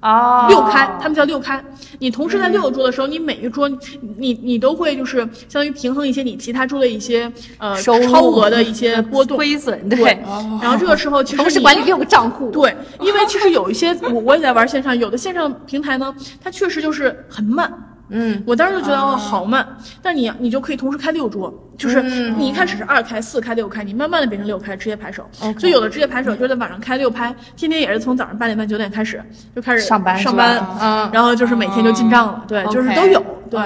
[0.00, 1.62] 哦，六开，他们叫六开。
[1.98, 3.68] 你同时在六个桌的时候，你每一桌
[4.16, 9.36] 你你都会就是相当于平衡一些你其他桌的一些呃收超额的一些波动。
[9.36, 10.18] 亏损，对，对，
[10.62, 17.70] 然后这个时候其实同时管理六个账户，对，因为其实有一些我我也在玩线上，有的线上平台呢，它确实就是很慢。
[18.10, 19.66] 嗯，我当时就觉得哦好慢，
[20.02, 22.34] 但你你就可以同时开六桌，就是嗯。
[22.38, 25.28] 你一开始是二开、四开、六开，你慢慢的变成六开职业牌手。
[25.58, 29.22] 所以有的职业牌手就在晚上开六拍，天天也是从早上八点半九点开始
[29.54, 31.10] 就开始上班上班，嗯。
[31.12, 33.60] 然后就是每天就进账了，对，就是都有，对。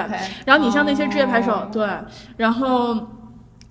[0.45, 1.89] 然后你像那些职业牌手，对，
[2.37, 2.97] 然后。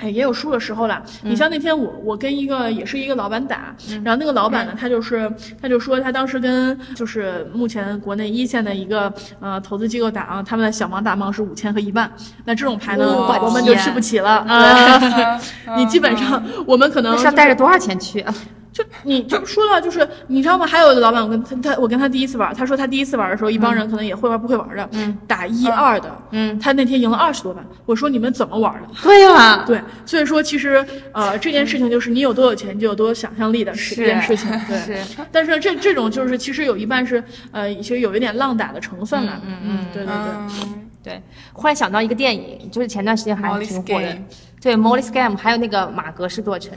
[0.03, 1.01] 哎，也有输的时候了。
[1.21, 12.11] 你像那天我我跟一个也是一个老板打，然后那个老板呢，他就是他就说他当时跟就是目前国内一线的一个呃投资机构打啊，他们的小盲大盲是五千和一万，
[12.43, 14.39] 那这种牌呢宝宝们就天去不起了。
[14.39, 15.39] 啊，
[15.77, 18.33] 你基本上我们可能要带着多少钱去啊？
[18.73, 20.65] 就你就说到就是你知道吗？
[20.65, 27.63] 还有的老板，我跟他他我跟他第一次玩，他说他第一次玩的时候，一帮人可能也会玩不会玩的，嗯，打一二的，嗯，他那天赢了二十多万。
[27.85, 28.87] 我说你们怎么玩的？
[29.03, 34.77] 对呀， 对，所以说其实呃这件事情就是你有多有钱就有多有想象力的是一件事情， 对。
[35.03, 40.15] 是，但是这这种就是其实有一半是呃其实有一点浪打的成分了，嗯嗯，对对对。
[40.63, 41.21] 嗯，对，
[41.53, 44.17] 忽然想到一个电影，就是前段时间还挺火的
[44.61, 46.71] 对，Molly Scam，还有那个马格是做成，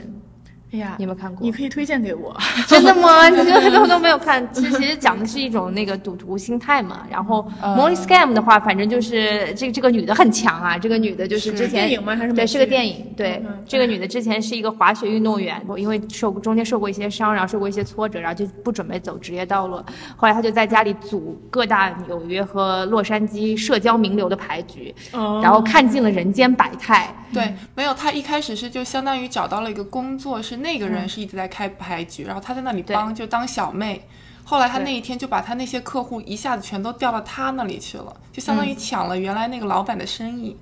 [0.77, 1.43] 哎呀你，有没有看过？
[1.43, 2.35] 你可以推荐给我。
[2.67, 3.27] 真的吗？
[3.29, 7.05] 你这都都没有看，其实其实讲的是一种那个赌徒心态嘛。
[7.09, 19.77] 然后 Molly Scam 的话，反正就是这这个女的很强啊，这个女的就是之前电影吗还是美对是个电影，对嗯这个女的之前是一个滑雪运动员，因为受中间受过一些伤，然后受过一些挫折，然后就不准备走职业道路。
[20.15, 27.13] 后来她就在家里组各大纽约和洛杉矶社交名流的牌局，哦然后看尽了人间百态。
[27.33, 34.07] 对，没有，她一开始是就相当于找到了一个工作，是那个人是一直在开牌局，然后他在那里帮，就当小妹。
[34.43, 40.57] 后来他那一天就把他那些客户一下子全都调到他那里去了，就相当于抢了原来那个老板的生意。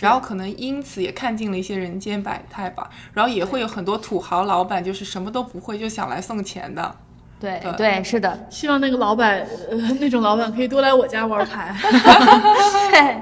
[0.00, 6.96] 然后可能因此也看尽了一些人间百态吧，然后也会有很多土豪老板，就是什么都不会就想来送钱的。
[7.38, 11.72] 对对对，是的，希望那个老板，呃，那种老板可以多来我家玩牌。
[12.90, 13.16] 对。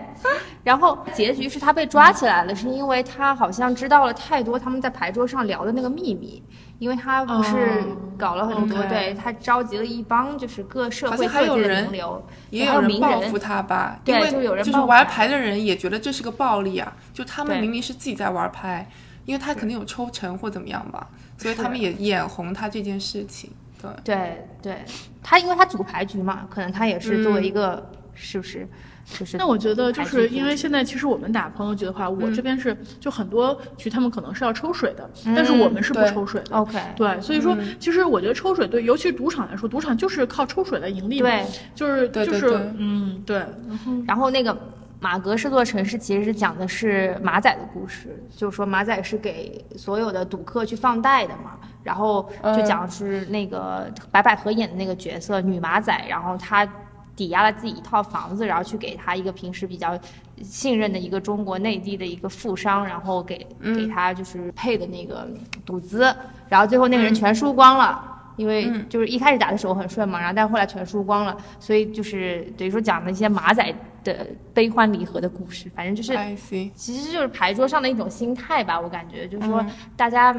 [0.64, 6.42] 然后结局是他被抓起来了，是因为他好像知道了太多他们在牌桌上聊的那个秘密，
[6.78, 18.88] 因为他不是哦搞了很多对他召集了一帮就是各社好会各界的名流，也有名人人报复他吧，对就有人就是玩牌的人也觉得这是个暴力啊，就他们明明是自己在玩牌，
[19.26, 21.06] 因为他肯定有抽成或怎么样吧，
[21.36, 23.50] 所以他们也眼红他这件事情。
[23.82, 24.84] 对，对对，
[25.22, 28.66] 他因为他组牌局嘛，可能他也是作为一个、是不是
[29.04, 36.56] 就是那我觉得就是因为现在其实我们打朋友局的话，我这边是就很多局他们可能是要抽水的，但是我们是不抽水的。
[36.56, 41.28] OK 对，所以说其实我觉得抽水对，尤其是赌场来说，赌场就是靠抽水来盈利嘛。
[41.28, 44.56] 对，就是就是嗯对，然后然后那个
[45.00, 52.26] 马格是座城市，其实是讲的是马仔的故事，就是说马仔是给所有的赌客去放贷的嘛，然后
[52.56, 56.66] 就讲是那个白百合演的那个角色女马仔，然后她
[57.16, 59.98] 抵押了自己一套房子，然后去给他一个平时比较
[60.42, 65.28] 信任的一个中国内地的一个富商，然后给给他就是配的那个
[65.64, 66.14] 赌资，
[66.48, 68.10] 然后最后那个人全输光了。
[68.36, 76.18] 因为就是一开始打的时候很顺嘛，然后但后来全输光了，所以就是等于说讲了一些马仔的悲欢离合的故事，反正就是。
[76.74, 79.64] 其实就是牌桌上的一种心态吧，我感觉就是说
[79.96, 80.34] 大家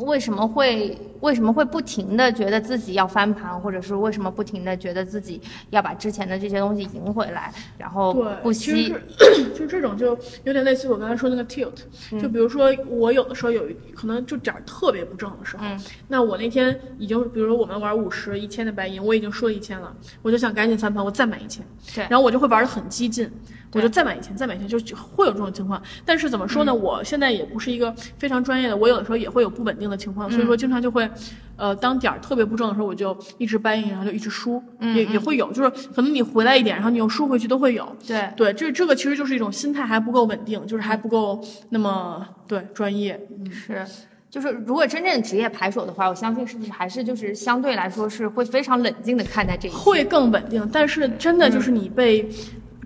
[0.00, 5.40] 为什么会为什么会不停的觉得自己要翻盘，或者是为什么不停的觉得自己
[5.70, 15.80] 要把之前的这些东西赢回来，然后对，不惜其实就 这种就有点类似我刚才说那个 tilt，、就比如说我有的时候有一可能就点儿特别不正的时候，嗯。
[16.08, 21.64] 那我那天已经比如说我们玩五十一千的白银，我已经输了一千了，我就想赶紧翻盘，我再买一千，
[21.94, 22.04] 对。
[22.10, 23.30] 然后我就会玩的很激进。
[23.74, 25.82] 我就再买一千，再买一千，就就会有这种情况。
[26.04, 26.74] 但是怎么说呢？
[26.74, 31.08] 我现在也不是一个非常专业的，我有的时候也会有不稳定的情况，所以说经常就会，
[31.56, 37.96] 呃，当点儿特别不正的时候，我就一直掰赢，然后就一直输，也也会有，就是可能你回来一点，然后你又输回去都会有。
[38.06, 43.20] 对对，这这个其实就是一种心态还不够稳定，就是还不够那么对专业。
[43.30, 43.84] 嗯，是。
[44.30, 49.76] 就是如果真正职业牌手的话，我相信是不是还是就是相对来说是会非常冷静的看待这一切。
[49.76, 52.28] 会更稳定，但是真的就是你被。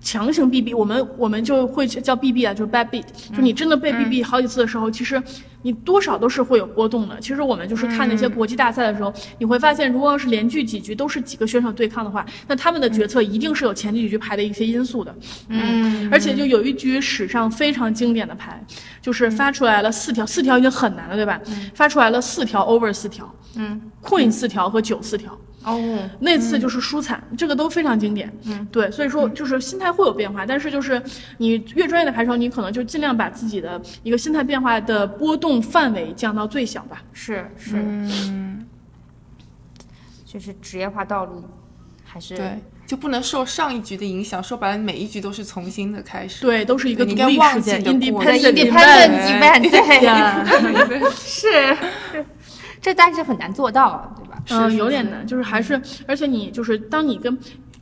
[0.01, 3.03] 强行 BB，我们我们就会叫 BB 啊，就是 bad beat，
[3.35, 5.21] 就你真的被 BB 好几次的时候，其实
[5.61, 7.19] 你多少都是会有波动的。
[7.19, 15.13] 其实我们就是看那些国际大赛的时候，你会发现，如果要是连续几局都是几个选手对抗的话，那他们的决策一定是有前几局牌的一些因素的。
[15.49, 18.63] 嗯，而且就有一局史上非常经典的牌，
[19.01, 21.39] 就是发出来了四条，四条已经很难了，对吧？
[21.73, 25.37] 发出来了四条 over 四条，嗯，queen 四条和九四条。
[25.65, 28.31] 哦，那次就是输惨，这个都非常经典。
[28.45, 31.01] 嗯，对，所以说就是心态会有变化，但是就是
[31.37, 37.03] 你越专业的牌手，你可能就尽量把自己的一个心态变化的波动范围降到最小吧。
[37.11, 38.65] 是是，嗯，
[40.25, 41.43] 就是职业化道路
[42.05, 42.57] 还是对，
[42.87, 44.41] 就不能受上一局的影响。
[44.41, 46.41] 说白了，每一局都是重新的开始。
[46.41, 50.45] 对，都是一个独立事件忘记的，independent event，对， 呀。
[51.13, 51.77] 是，
[52.81, 54.67] 这但是很难做到，对吧？
[54.67, 57.37] 嗯，有点难，就是还是，而且你就是当你跟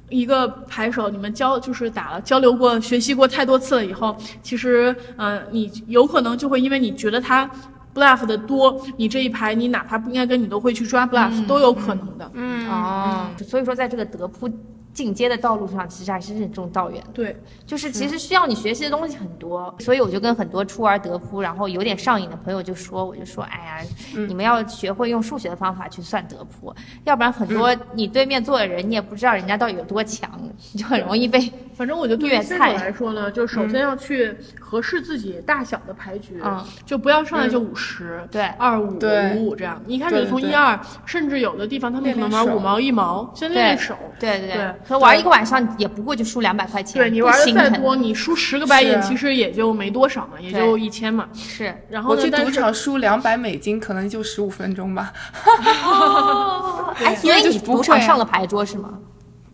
[0.09, 7.49] 一个牌手，你们交就是打了交流过、学习过太多次了以后，其实，嗯、你有可能就会因为你觉得他
[7.93, 12.31] bluff 的多，你这一排你哪怕不应该跟你都会去抓 bluff，、都有可能的。
[12.33, 14.49] 嗯，哦，所以说在这个德扑
[14.97, 17.03] 进阶的道路上，其实还是任重道远。
[17.13, 17.37] 对，
[17.67, 23.87] 就是其实需要你学习的东西很多，所以我就跟很多初玩德扑，然后有点上瘾的朋友就说，我就说，哎呀，
[24.27, 26.73] 你们要学会用数学的方法去算德扑，
[27.03, 30.31] 要不然很多你对面坐的人，你也不知道人家到底有多强，
[30.71, 31.39] 你就很容易被
[31.77, 39.79] 反正我觉得对于粤新手来说呢，就首先要去合适自己大小的牌局，嗯就不要上来就五十、对二五、对五五这样。
[39.85, 43.95] 你一开始从一二，甚至有的地方他们可能玩五毛一毛，先练练手。
[44.19, 51.29] 对对对可玩一个晚上也不过就输两百块钱，对你玩的再多，你输十个白银，其实也就没多少嘛，也就一千嘛。
[51.35, 55.13] 是然后呢，我去赌场输两百美金，可能就十五分钟吧。
[55.85, 58.97] 哦，哎，所以你因为就是不会赌场上了牌桌是吗？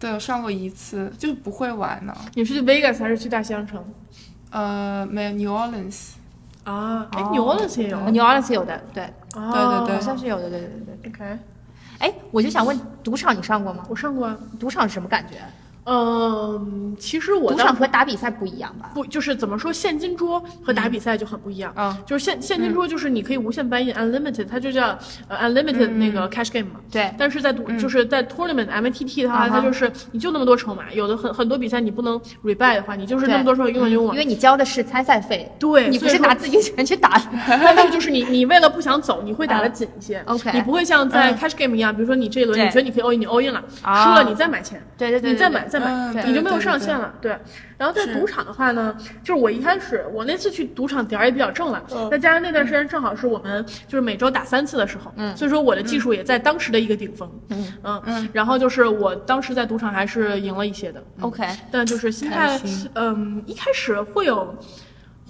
[0.04, 2.14] 对，我上过一次，就是不会玩呢。
[2.34, 3.82] 你是去 Vegas 还是去大西洋城？
[4.52, 6.12] 呃，没有 New Orleans，
[6.66, 8.10] 啊，哎哦，New Orleans 也有。
[8.10, 11.12] 牛 o r l 有的，对，对对对好像是有的，对对对对。
[11.12, 11.40] OK，
[12.00, 13.86] 哎，我就想问，赌场你上过吗？
[13.88, 14.38] 我上过啊。
[14.60, 15.36] 赌场是什么感觉？
[15.86, 18.92] 嗯，其实我当赌场和打比赛不一样吧？
[18.94, 21.74] 不就是怎么说，现金桌和打比赛就很不一样。
[21.76, 26.80] 嗯就是现现金桌就是你可以无限 buy in unlimited，它就叫呃 unlimited 那个 cash game 嘛。
[26.92, 34.20] 对但是在赌就是在 tournament MTT 的话，啊哈它就是你就那么多筹码，有的很很多比赛你不能 rebuy 的话，你就是那么多筹码用完用完因。
[34.20, 37.22] 为你交的是参赛费，对你不是拿自己钱去打。
[37.48, 40.20] 但是就是你，你为了不想走，你会打的紧一些。
[40.28, 47.14] 嗯 OK 你不会像在嗯 cash game 一样，比如说你这一轮你觉得你可以 all in，你 all in 了，啊输了你再买钱，对对对对对你再买再买，你就没有上限了。
[47.20, 47.36] 对，
[47.78, 52.10] 然后在赌场的话呢，就是我一开始我那次去赌场点儿也比较正了，嗯。
[52.12, 62.60] 再加上那段时间正好是我们就是每周打三次的时候，嗯，所以说我的技术也在当时的一个顶峰，嗯嗯，然后就是我当时在赌场还是赢了一些的，OK，但就是心态，
[62.94, 64.56] 嗯，一开始会有。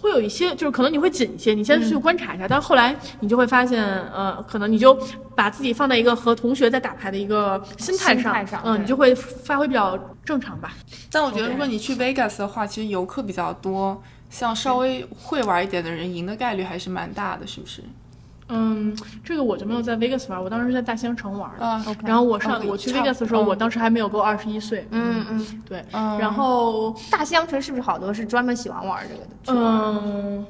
[0.04, 4.93] 会有一些，就是可能你会紧一些，你先去观察一下，但是后来你就会发现，呃，可能你就
[5.34, 10.74] 把自己放在一个和同学在打牌的一个心态上，心态上嗯，你就会发挥比较正常吧。
[11.10, 17.82] 但我觉得如果你去 Vegas 的话，其实游客比较多，像稍微会玩一点的人赢的概率还是蛮大的，是不是？
[18.50, 21.66] 嗯，这个我就没有在 Vegas 玩，我当时是在大西洋城玩的。
[21.66, 24.86] 啊 OK 然后我上、我去 Vegas 的时候，嗯我当时还没有够二十一岁。
[24.91, 29.30] 嗯嗯，对，嗯然后大西洋城是不是好多是专门喜欢玩这个的？
[29.48, 30.46] 嗯，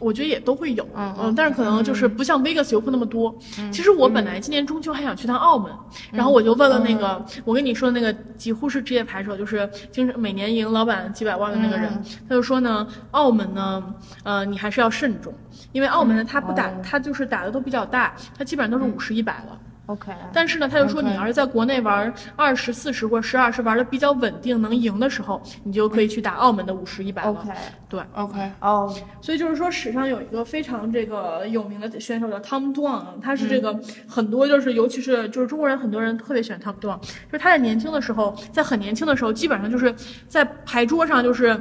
[0.00, 3.32] 我觉得也都会有，嗯嗯，但是可能就是不像 Vegas 游客那么多。
[3.70, 5.70] 其实我本来今年中秋还想去趟澳门，
[6.10, 11.90] 然后我就问了那个我跟你说的那个几乎是职业牌手，就是经常每年赢老板几百万的那个人，
[12.28, 13.94] 他就说呢，澳门呢，
[14.24, 15.32] 呃，你还是要慎重，
[15.72, 16.82] 因为澳门呢，他不打，哦。
[16.82, 19.58] 他就是打的都比较大，他基本上都是五十一百了。
[19.90, 27.30] OK，但是呢，他就说你要是在国内玩二十四十或者十二十玩的比较稳定，能赢的时候，你就可以去打澳门的五十一百了。
[27.30, 27.50] OK，
[27.88, 33.76] 对，OK，哦，所以就是说，史上有一个非常这个有名的选手叫 Tom Dwan，他是这个
[34.06, 39.92] 很多就是尤其是就是中国人很多人特别喜欢 Tom Dwan，就是他在年轻的时候，在很年轻的时候，基本上就是
[40.28, 41.60] 在牌桌上就是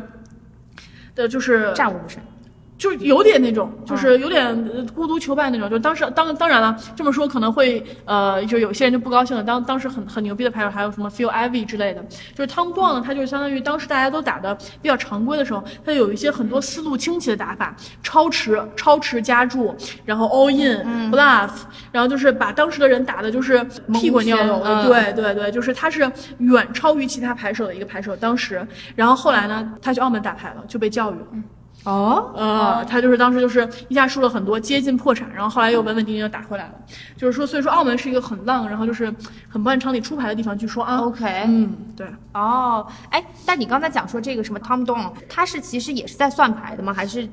[1.15, 2.21] 的就是战无不胜。
[2.79, 5.69] 就是有点那种，就是有点呃孤独求败那种。
[5.69, 9.43] 就当时当当然了，这么说可能会呃，就有些人就不高兴了。
[9.43, 12.01] 当当时很很牛逼的牌手还有什么 Phil Ivey 之类的，
[12.33, 19.75] 就是 Tom Dwan 呢，他就相当于当时大家都打的比较常规的时候，他有一些很多思路清奇的打法，超持超持加注，
[20.05, 21.49] 然后 all in、bluff，
[21.91, 23.61] 然后就是把当时的人打的就是
[23.93, 24.57] 屁滚尿流
[24.87, 28.15] 对对对，就是他是远超于其他牌手的一个牌手。
[28.15, 28.65] 当时，
[28.95, 31.25] 然后后来呢，他去澳门打牌了，就被教育了。
[31.85, 36.73] 哦，呃，他就是当时就是一下输了很多，接近破产，然后后来又稳稳定定的打回来了。
[37.15, 39.13] 就是说，所以说澳门是一个很浪，然后就是
[39.47, 40.57] 很不按常理出牌的地方。
[40.57, 46.93] 据说啊 OK 嗯，对，哦，哎，但你刚才讲说这个什么 Tom Don，他是其实也是在算牌的吗？
[46.93, 47.27] 还是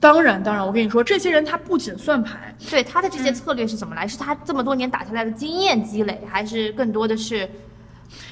[0.00, 4.08] 当然当然，我跟你说，这些人他不仅算牌，对他的这些策略是怎么来？
[4.08, 7.46] 是他这么多年打下来的经验积累，还是更多的是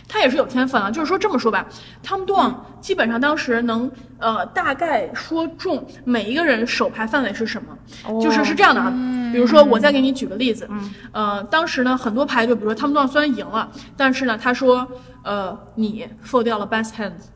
[0.08, 0.90] 他也是有天分啊。
[0.90, 1.66] 就是说这么说吧，
[2.02, 8.92] 汤姆杜昂基本上当时能呃大概说中每一个人手牌范围是什么，就是是这样的啊。
[9.32, 14.86] 比如说我再给你举个例子，嗯呃，当时呢很多牌就比如说汤姆杜昂虽然赢了，但是呢他说
[15.22, 17.28] 呃你 fold 掉了 best hands，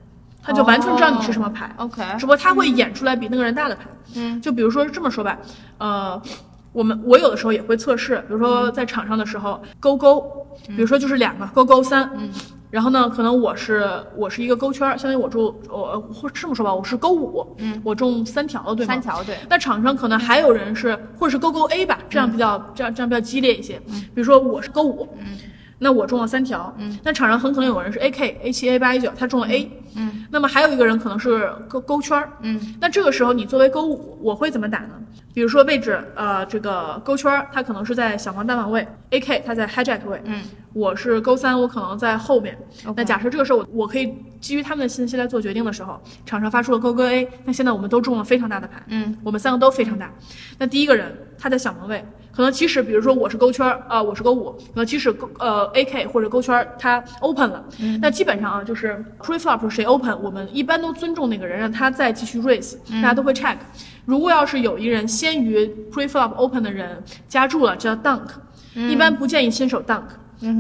[0.43, 1.71] 他就完全知道你是什么牌。
[1.77, 2.03] OK？
[2.19, 3.83] 只不过他会演出来比那个人大的牌。
[4.15, 5.39] 嗯，就比如说这么说吧，
[5.79, 6.21] 呃，
[6.73, 12.29] 我们我有的时候也会测试，比如说在场上的时候勾勾，比如说就是两个勾勾三，嗯。
[12.71, 13.87] 然后呢，可能我是
[14.17, 18.95] 我是一个勾圈儿，相当于我中我或这么说吧，我是勾五，嗯，我中三条了，对吗？
[18.95, 19.37] 三条对。
[19.51, 23.79] 那场上可能还有人是，或者是勾勾 A 吧，这样比较、这样这样比较激烈一些。
[23.87, 25.37] 比如说我是勾五，嗯，
[25.83, 34.91] 那我中了三条，嗯，那场上很可能有人是 A K A 七 A 八 A 九，他中了 A，嗯，那么还有一个人可能是勾勾圈儿，嗯，那这个时候你作为勾五，我会怎么打呢？
[35.35, 40.41] 比如说位置，呃，这个勾圈儿它可能是在小黄单王位，A K 他在 hijack 位，嗯，
[40.73, 42.57] 我是勾三，我可能在后面。
[42.95, 50.13] 那假设这个时候我我可以基于他们的信息来做决定的时候，场上发出了勾勾 A，那现在我们都中了非常大的牌，嗯，我们三个都非常大。
[50.59, 52.05] 那第一个人他在小门位，
[52.35, 57.63] 可能即使比如说我是勾圈儿，啊、我是勾五，那即使勾呃 A K 或者勾圈儿他 open 了，
[58.01, 63.57] 那基本上啊就是 pre flop 谁 open，我们一般都尊重那个人，让他再继续 raise，、大家都会 check。
[64.07, 68.23] 如果要是有一人先于 pre flop open 的人加注了，叫 dunk，、
[68.75, 70.03] 一般不建议新手 dunk。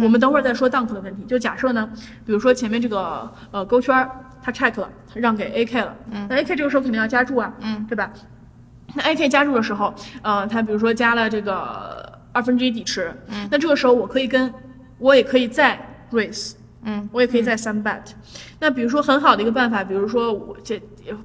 [0.01, 1.25] 我们等会儿再说 dunk 的问题。
[1.25, 1.89] 就假设呢，
[2.25, 4.09] 比如说前面这个呃勾圈儿
[4.41, 5.97] 他 check 了，他让给 AK 了，
[6.29, 8.13] 那 AK 这个时候肯定要加注啊，嗯，对吧？
[8.95, 14.53] 那 AK 加入的时候，呃，他比如说加了这个二分之一底池，嗯，那这个时候我可以跟，
[14.99, 15.79] 我也可以再
[16.11, 16.53] raise，
[16.85, 18.01] 嗯，我也可以再三 bet。
[18.59, 20.79] 那比如说很好的一个办法，比如说我这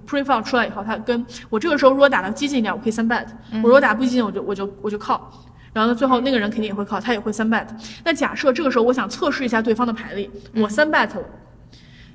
[0.08, 5.32] pre flop 出来以后，他跟我这个时候如果打的激进一点，我可以三 bet；我如果打不激进，我就我就我就靠。
[5.74, 7.68] 然后呢，最后那个人肯定也会靠，他也会三 bet。
[8.04, 11.24] 那假设这个时候我想测试一下对方的牌力，我三 bet 了，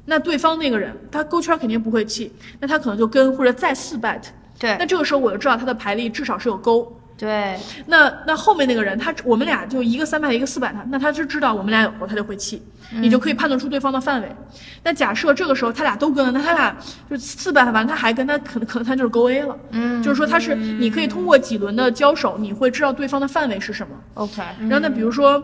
[0.07, 4.23] 那对方那个人他勾圈肯定不会弃，那他可能就跟或者再四 bet，
[4.63, 6.97] 对那这个时候我就知道他的牌力至少是有勾。
[7.19, 7.57] 对，
[7.87, 12.61] 那那后面那个人，他我们俩就一个三百一个四百他，那他就知道我们俩有勾，他就会弃，
[12.91, 14.37] 你就可以判断出对方的范围。
[14.83, 16.77] 那假设这个时候他俩都跟了，那他俩
[17.09, 19.57] 就四百完他还跟，他可能可能他就是勾 A 了。
[19.71, 23.95] 嗯，就是说他是你可以通过几轮的交手，你会知道对方的范围是什么。
[24.15, 25.41] OK，然后那比如说，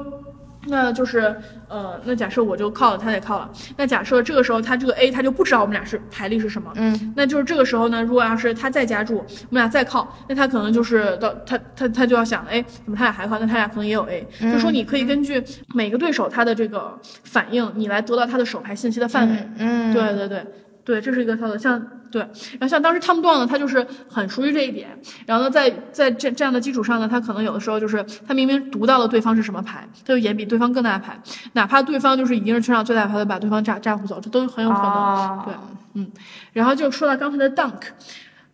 [0.69, 1.35] 那就是
[1.69, 3.51] 呃，那假设我就靠了，他也靠了。
[3.77, 13.39] 那假设这个时候他这个 A 他就不知道我们俩是牌力是什么，嗯，那就是这个时候呢，如果要是他再加注，我们俩再靠，那他可能就是到他他他就要想，哎，怎么他俩还靠？
[13.39, 15.43] 那他俩可能也有 A，、就说你可以根据
[15.75, 19.49] 每个对手他的这个反应，你来得到他的手牌信息的范围。
[19.59, 20.45] 嗯，对对对
[20.89, 21.59] 对，这是一个操作。
[21.59, 21.79] 像
[22.11, 24.89] 对，然后像当时汤姆段呢，他就是很熟悉这一点。
[25.27, 31.21] 然后呢，在在这这样的基础上呢，他可能有的时候就是他明明读到了对方是什么牌，他就演比对方更大的牌，
[31.53, 34.91] 哪怕对方就是已经是全场最大牌，的把对方炸炸胡走，这都很有可能。
[34.91, 35.55] 哦对，
[35.93, 36.11] 嗯。
[36.55, 37.75] 然后就说到刚才的 dunk。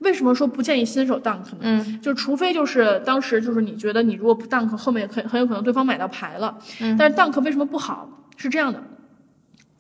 [0.01, 1.59] 为什么说不建议新手 dunk 呢？
[1.61, 6.59] 嗯，就除非就是当时就是你觉得你如果不 dunk，后面很很有可能对方买到牌了。
[6.81, 8.09] 嗯，但是 dunk 为什么不好？
[8.37, 8.83] 是这样的，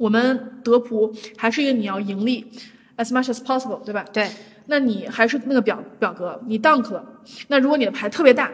[0.04, 2.44] 我们德扑还是一个你要盈利
[2.98, 4.04] ，as much as possible，对吧？
[4.12, 4.28] 对，
[4.66, 7.02] 那你还是那个表表格，你 dunk 了，
[7.48, 8.50] 那如果你的牌特别大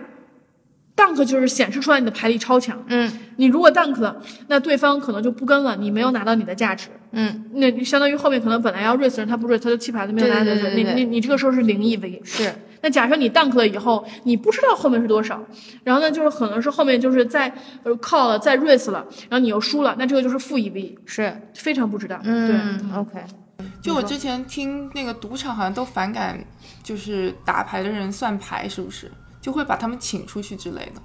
[0.94, 2.80] ，dunk 就是显示出来你的牌力超强。
[2.86, 6.86] 嗯你如果 dunk 了，那对方可能就不跟了，你没有拿到你的价值。
[7.10, 12.20] 嗯，那你相当于后面可能本来要 raise 人，他不 raise，他就弃牌，他没有拿到你你你这个时候是零 EV。
[12.22, 15.42] 是，那假设你 dunk 了以后，你不知道后面是多少，
[15.84, 17.52] 然后呢，就是可能是后面就是再
[17.82, 22.22] 呃 call 了，再 raise 了，然后你又输了，那这个就是负一 v，是，非常不值当。
[22.22, 23.22] 对，嗯，OK，
[23.82, 26.42] 就我之前听那个赌场好像都反感，
[26.82, 29.10] 就是打牌的人算牌，是不是？
[29.40, 31.00] 就会把他们请出去之类的，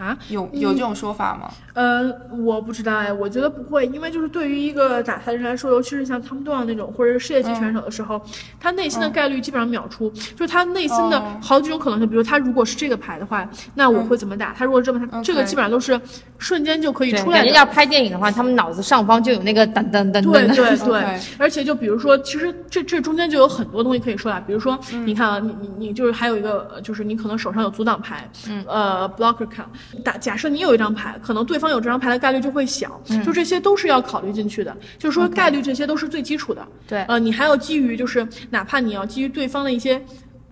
[0.00, 1.50] 啊，有有这种说法吗？
[1.74, 8.20] 呃，我不知道哎，我觉得不会，因为就是对于一个打牌的人来说，尤其是像汤姆杜朗那种或者是世界级选手的时候，
[8.58, 11.38] 他内心的概率基本上秒出，就是他内心的哦。
[11.42, 14.54] 好几种可能性，比如他如果是这个牌的话，那我会怎么打？
[14.54, 16.00] 他如果这么，他这个基本上都是
[16.40, 17.44] 瞬间就可以，出来的。
[17.44, 20.22] 感觉要拍电影的话，他们脑子上方就有那个噔噔噔噔。
[20.22, 20.22] 的。
[20.22, 20.76] 对对。
[20.78, 37.02] 对， 而且就比如说，其实这这中间就有很多东西可以说啊，比如说，你看啊，你你你就是还有一个，呃就是你可能手上有阻挡牌，嗯，呃，blocker count，打假设你有一张牌，可能对方有这张牌的概率就会小，就这些都是要考虑进去的，就是说概率这些都是最基础的，对。
[37.04, 40.00] 呃，你还要基于就是哪怕你要基于对方的一些。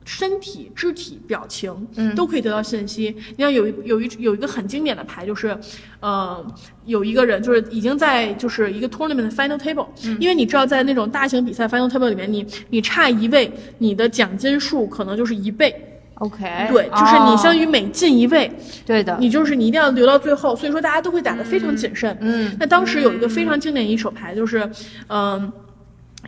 [0.08, 3.14] 身体、肢体、表情，嗯，都可以得到信息。
[3.36, 5.54] 你像有一有一有一个很经典的牌，就是，
[6.00, 6.42] 呃，
[6.86, 10.16] 有一个人就是已经在就是一个 tournament 的 final table，、嗯。
[10.18, 18.50] 因为你知道在那种大型比赛 final table 里面，你你差一位，你的奖金数可能就是一倍，OK，对，就是你相当于于每进一位，
[18.86, 22.16] 对的，你就是你一定要留到最后，所以说大家都会打得非常谨慎。
[22.22, 24.66] 嗯，那当时有一个非常经典一手牌，就是，
[25.08, 25.52] 嗯、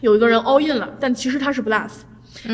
[0.03, 1.89] 有一个人 all in 了，但其实他是 bluff。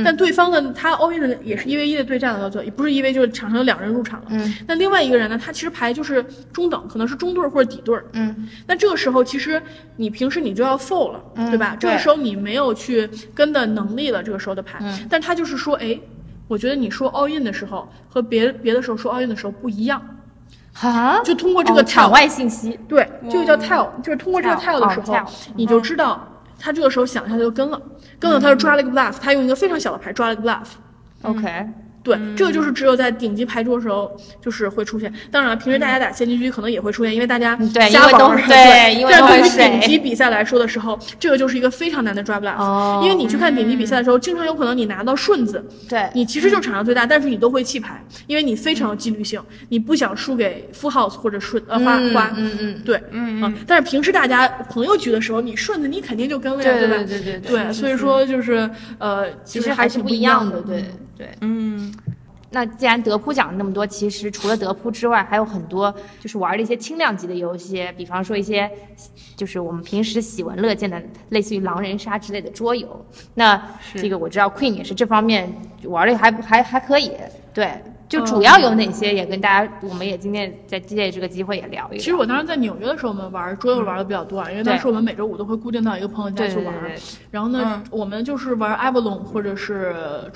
[0.04, 4.26] 但嗯对方的，他 all in 的也是一 v 一的对战了，到最后也不是一 v，就是场上有两人入场了。
[4.30, 8.04] 嗯，那另外一个人呢，他其实牌就是中等，可能是中对儿或者底对儿。
[8.12, 9.62] 嗯，那这个时候其实
[9.96, 11.20] 你平时你就要 fold 了，
[11.50, 11.76] 对吧？
[11.78, 14.78] 这个时候你没有去跟的能力了，这个时候的牌。
[14.80, 15.06] 嗯。
[15.10, 15.98] 但他就是说，哎，
[16.48, 20.00] 我觉得你说 all in 的时候和别别的时候说 all in 的时候不一样，
[20.72, 26.26] 哈，就通过这个哦场 tell，、外信息，对，这个叫 tell，就是通过这个 tell，tell 的时候，哦，tell，你就知道
[26.58, 27.80] 他这个时候想一下就跟了，
[28.18, 30.66] 跟了他就抓了一个 bluff，、他用一个非常小的牌抓了一个 bluff。
[31.22, 31.68] OK，
[32.06, 35.12] 对，这个就是只有在顶级牌桌的时候，就是会出现。
[35.28, 37.58] 当然了，平时大家打现金局可能也会出现，因为大家
[37.90, 56.78] 瞎玩儿因为都对因为但对于顶级比赛来说的时候，这个就是一个非常难的抓 bluff，、哦因为你去看顶级比赛的时候，经常有可能你拿到顺子，对，你其实就是场上最大，但是你都会弃牌，因为你非常有纪律性，你不想输给 full house 或者顺呃花嗯花，嗯嗯，对，嗯啊，但是平时大家朋友局的时候，你顺子你肯定就跟了呀，吧？
[56.78, 60.84] 对对对对对，所以说就是呃，其实还是不一样，的，对
[61.16, 61.30] 对。
[61.40, 61.92] 嗯，
[62.50, 68.70] 那既然德扑讲了那么多，其实除了德扑之外，还有很多就是玩的一些轻量级的游戏，比方说一些
[69.34, 73.04] 就是我们平时喜闻乐见的，类似于狼人杀之类的桌游。
[73.34, 73.60] 那
[73.94, 75.52] 这个我知道 Queen 也是这方面
[75.84, 77.12] 玩的还还还可以，
[77.52, 77.72] 对。
[78.08, 81.98] 就主要有哪些，也跟大家，我们也今天在借这个机会也聊一聊。
[81.98, 86.74] 其实我当时在纽约的时候，我们玩桌游玩的比较多啊，因为当时我们每周五都会固定到一个朋友家去玩。
[86.80, 89.94] 对对对，然后呢，我们就是玩 Avalon 或者是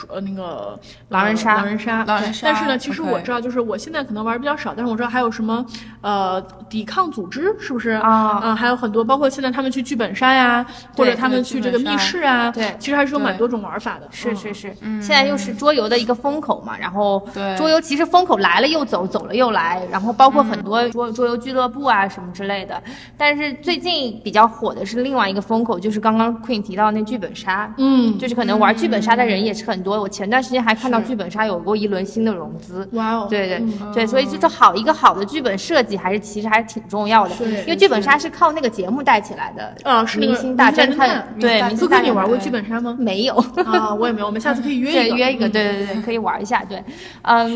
[0.09, 2.05] 呃那个狼人杀狼人杀。
[2.05, 5.65] 狼人杀但是呢，其实我知道，就是我现在可能玩的比较少，但是我知道还有什么
[6.01, 10.67] 呃抵抗组织，是不是啊嗯，还有很多，包括现在他们去剧本杀呀，
[10.97, 14.07] 或者他们去这个密室啊，对其实还是有蛮多种玩法的。
[14.07, 22.83] 嗯是是是，现在又是桌游的一个风口嘛，然后对桌游其实风口来了又走，走了又来，然后包括很多桌桌游俱乐部啊什么之类的。
[23.19, 30.01] 但是最近比较火的是另外一个风口，就是刚刚 Queen 提到那剧本杀，嗯，就是可能玩剧本杀的人也是很多。
[30.01, 32.89] 我前段时间还看到剧本杀有过一轮新的融资。
[32.93, 37.35] 哇哦，对对对，所以就是好一个好的剧本设计，还是其实还是挺重要的。
[37.35, 39.75] 是因为剧本杀是靠那个节目带起来的。
[39.85, 42.97] 啊，是明星大侦探对，明星大侦探你玩过剧本杀吗？
[42.99, 43.35] 没有？
[43.65, 46.83] 啊，我也没有，我们下次可以约 一个，对，约一个，嗯对对对，可以玩一下，对，
[47.23, 47.50] 嗯，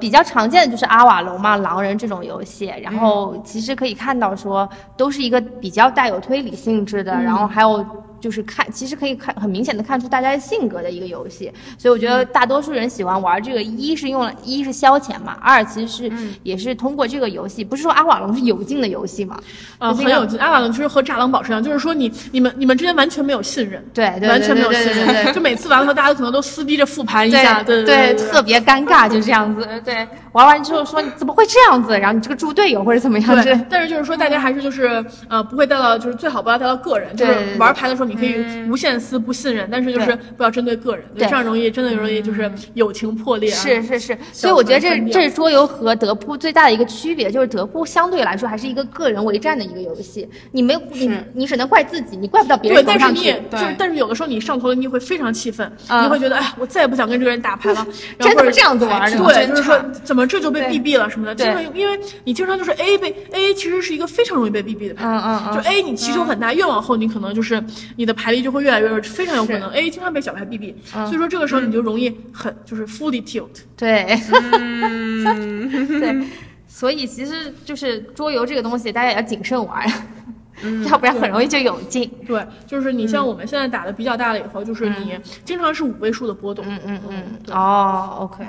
[0.00, 7.84] 比较常见的就是阿瓦隆嘛、狼人这种游戏，然嗯后其实可以看到说都是一个比较带有推理性质的，然嗯后还有。
[8.20, 19.38] 就是看，其实可以看很明显的看出大家的性格的一个游戏，所以我觉得大多数人喜欢玩这个，一是用了，一是消遣嘛，二其实是、嗯也是通过这个游戏，不是说阿瓦隆是有劲的游戏嘛，
[19.78, 20.38] 啊，就是那个很有劲。
[20.38, 29.66] 阿瓦隆其实和炸狼堡是一样，就是说你你们你们之间完全没有信任，对对对完全没有信任，就每次完了后大家可能都撕逼着复盘一下，对对对特别尴尬，就这样子。
[29.84, 31.98] 对，玩完之后说你怎么会这样子？
[31.98, 33.42] 然后你这个猪队友或者怎么样？
[33.42, 38.36] 对，但是就是说，大家还是就是呃，不会带到，就是最好不要带到个人，就是玩牌的时候你可以
[38.68, 43.56] 无限撕不信任，但是就是不要针对个人，对这样容易真的容易就是友情破裂啊。
[43.56, 53.42] 是是是，所以我觉得这这是桌游和德扑最大的一个区别，就是德扑相对来说还是一个个人为战的一个游戏，你没有你你只能怪自己，你怪不到别，人头上去但是你也。
[53.50, 57.86] 就是，但是有的时候你上头了，你会非常气愤，嗯你会觉得，哎，我再也不想跟这个人打牌了。
[58.18, 59.18] 然后或者真的是这样子玩的？
[59.18, 67.62] 对，就是说怎么这就被对 BB 了什么的，对经常因为你经常就是 A 被 A 其实是一个非常容易被 BB 的牌，嗯嗯嗯就 A 你棋手很大，越往后你可能就是
[67.96, 73.62] 你的牌力就会越来越弱，非常有可能 A 经常被小牌 BB，所以说这个时候你就容易很就是 fully tilt。
[73.76, 74.06] 对，
[74.60, 76.26] 嗯对，
[76.68, 79.86] 所以其实就是桌游这个东西，大家也要谨慎玩，
[80.88, 82.10] 要不然很容易就有劲。
[82.26, 86.64] 对，就是你嗯像我们现在打的比较大了以后，就是你经常是五位数的波动。
[86.68, 87.22] 嗯嗯嗯，
[87.54, 88.44] 哦，OK，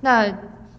[0.00, 0.26] 那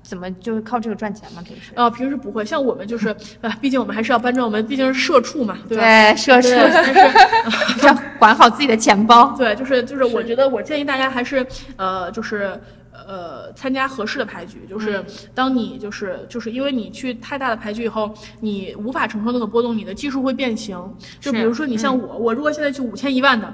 [0.04, 1.42] 怎么就是靠这个赚钱吗？
[1.44, 1.72] 平时？
[1.76, 5.84] 呃，平时不会，像我们就是，呃， 毕竟我们还是要搬砖，我们毕竟是社畜嘛，对吧？
[5.84, 9.34] 对，社畜对， 但是要管好自己的钱包。
[9.40, 11.46] 对，就是就是，我觉得我建议大家还是
[11.78, 12.60] 呃，就是
[12.92, 14.66] 呃，参加合适的牌局。
[14.70, 20.78] 就是当你就是就是因为你去太大的牌局以后，你无法承受那个波动，你的技术会变形。
[21.20, 23.54] 就比如说你像我，我如果现在去五千一万的。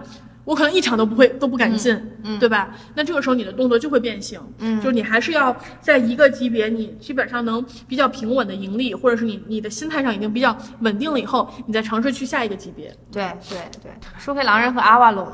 [0.49, 2.75] 我可能一场都不会都不敢进，嗯对吧？
[2.95, 12.91] 那这个时候你的动作就会变形，嗯，就是你还是要在一个级别，你基本上能比较平稳的盈利，或者是你你的心态上已经比较稳定了以后，你再尝试去下一个级别。
[13.11, 15.31] 对对对，说回狼人和阿瓦隆，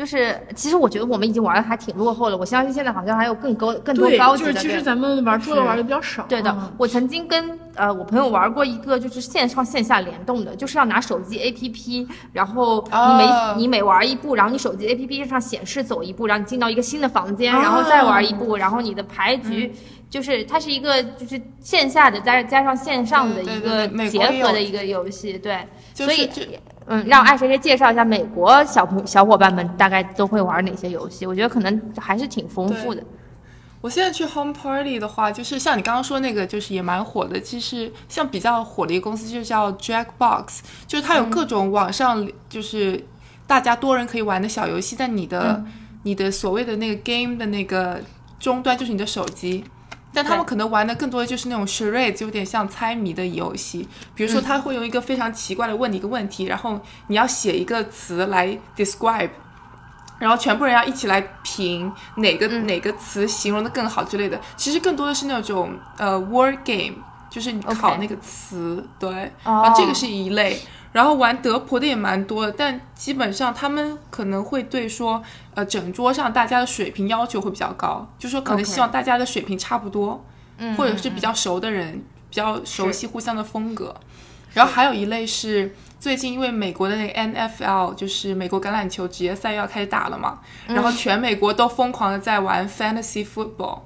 [0.00, 2.36] 就是其实我觉得我们已经玩的还挺落后了。
[2.38, 4.52] 我相信现在好像还有更高、更多，高级的。
[4.54, 6.24] 就是其实咱们玩桌游玩的比较少。
[6.26, 19.72] 对的嗯，我曾经跟呃我朋友玩过一个，就是线上线下联动的，就是要拿手机 APP，然后你每、哦你每玩一步，然后你手机 APP 上显示走一步，然后你进到一个新的房间，哦然后再玩一步，然后你的牌嗯局。
[20.08, 26.28] 就是它是一个，就是线下的加加上线上的一个结合的一个游戏，对，所以
[26.92, 31.24] 嗯，让爱谁谁介绍一下美国小朋小伙伴们大概都会玩哪些游戏？
[31.24, 33.00] 我觉得可能还是挺丰富的。
[33.80, 37.40] 我现在去 home party 的话，就是像你刚刚说那个，就是也蛮火的。
[37.40, 43.06] 其实像比较火的一个公司就叫 Jackbox，就是它有各种网上就是
[43.46, 45.64] 大家多人可以玩的小游戏，但你的、
[46.02, 48.00] 你的所谓的那个 game 的那个
[48.40, 49.64] 终端就是你的手机。
[50.12, 53.88] 但他们可能玩的更多的就是那种 charades，有点像猜谜的游戏。
[54.14, 59.30] 比如说，他会用一个非常奇怪的问你一个问题，然后你要写一个词来 describe，
[60.18, 64.40] 然后全部人要一起来评哪个、哪个词形容的更好之类的。
[64.56, 66.96] 其实更多的是那种呃 word game，
[67.30, 69.08] 就是你考那个词对。
[69.44, 70.60] 哦然后这个是一类。
[70.92, 75.22] 然后玩德扑的也蛮多的，但基本上他们可能会对说，
[75.54, 80.24] 呃，整桌上大家的水平要求会比较高，就说可能希望大家的水平差不多，
[80.58, 83.94] 嗯或者是比较熟的人，比较熟悉互相的风格。
[84.52, 93.82] 然后还有一类是最近因为美国的那个 NFL 就是美国橄榄球职业赛又要开始打了嘛，嗯然后全美国都疯狂的在玩 fantasy football。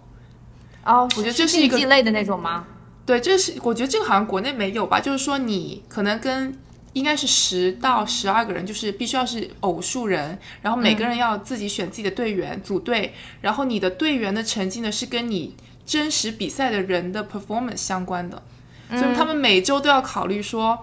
[0.84, 2.64] 哦，我觉得这是一个竞技类的那种吗？
[3.04, 6.58] 对，这是我觉得这个好像国内没有吧，就是说你可能跟
[6.94, 18.42] 应该是十到十二个人，就是必须要是偶数人，然后每个人要自己选自己的队员、组队，然后你的队员的成绩呢是跟你真实比赛的人的 performance 相关的，
[18.90, 20.78] 所以他们每周都要考虑说，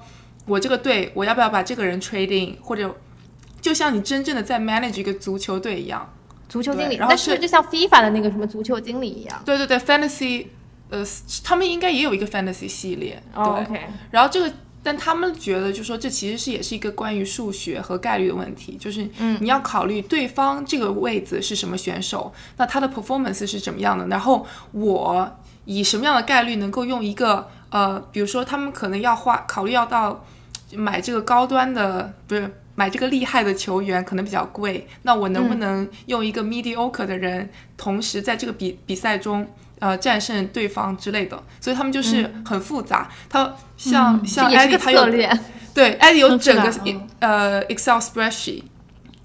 [0.46, 2.96] 我这个队我要不要把这个人 trade in，或者
[3.60, 6.08] 就像你真正的在 manage 一个足球队一样。
[6.50, 9.42] 足球经理，对然后是是就像 FIFA 的那个什么足球经理一样？
[9.46, 10.48] 对对对，fantasy，
[10.90, 11.02] 呃，
[11.46, 13.24] 他们应该也有一个 fantasy 系列。
[13.34, 14.54] ，OK，然后这个
[14.84, 30.26] 但他们觉得，就说这其实是也是一个关于数学和概率的问题，就是嗯你要考虑对方这个位子是什么选手，那他的 performance 是怎么样的，然后我以什么样的概率能够用一个呃，比如说他们可能要花考虑要到
[30.74, 39.48] 买这个高端的，不是买这个厉害的球员可能比较贵，那我能不能用一个 mediocre 的人，同时在这个比比赛中。
[39.82, 43.10] 呃，战胜对方之类的，所以他们就是很复杂。
[43.28, 45.06] 他像、像艾迪，他有。
[45.74, 46.72] 对，艾迪有整个
[47.20, 48.64] 呃 Excel spreadsheet，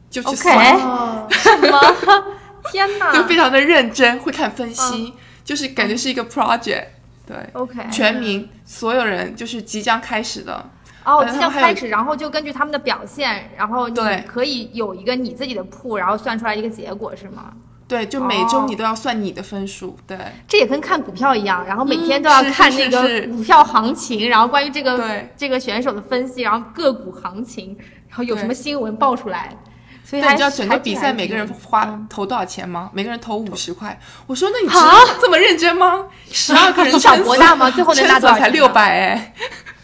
[0.08, 1.80] 就去 OK 算哦，什么？
[2.70, 3.10] 天哪！
[3.14, 5.12] 就非常的认真，会看分析，
[5.44, 6.84] 就是感觉是一个 project，
[7.26, 7.88] 对，OK。
[7.90, 10.70] 全民所有人就是即将开始的，
[11.04, 17.52] 哦，呃即将开始，然后就根据他们的表现，然后你对可以有一个你自己的铺，然后算出来一个结果，是吗？
[17.88, 20.18] 对，就每周哦你都要算你的分数，对，
[20.48, 27.76] 这也跟看股票一样，然后每天都要看那个股票行情，然后关于这个对这个选手的分析，然后个股行情，
[28.08, 29.56] 然后有什么新闻爆出来，
[30.02, 32.90] 所以你知道整个比赛每个人花嗯投多少钱吗？
[32.92, 33.96] 每个人投五十块。
[34.26, 36.06] 我说那你知道这么认真吗？
[36.30, 39.34] 十二个人以小撑死博大吗最后能拿撑死才六百哎，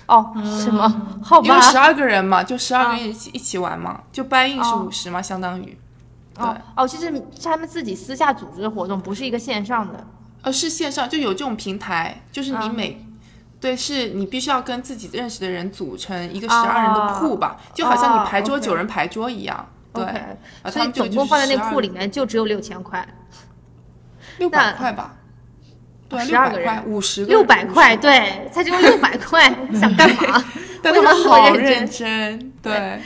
[0.07, 0.89] 哦，什么？
[1.23, 5.79] 好吧因为，十二个人嘛，就十二个啊人一起一起玩嘛，就 buy in 是哦五十嘛，相当于。
[6.39, 10.07] 哦哦，其实是他们自己私下组织的活动，不是一个线上的。
[10.43, 13.07] 呃，是线上就有这种平台，就是你啊每、
[13.61, 19.69] 对，是你必须要跟自己认识的人组成一个十啊二人的铺吧，就好像哦你排桌九人排桌一样。
[19.93, 20.03] 对
[20.63, 23.07] 啊，所以总共放在那12库里面就只有六千块，
[24.39, 25.17] 六那百块吧。
[26.09, 30.43] 对，12六百个人块，五十六百块，，对，才只有六百块，你 想干嘛？
[30.83, 33.01] 但他们好认真，对，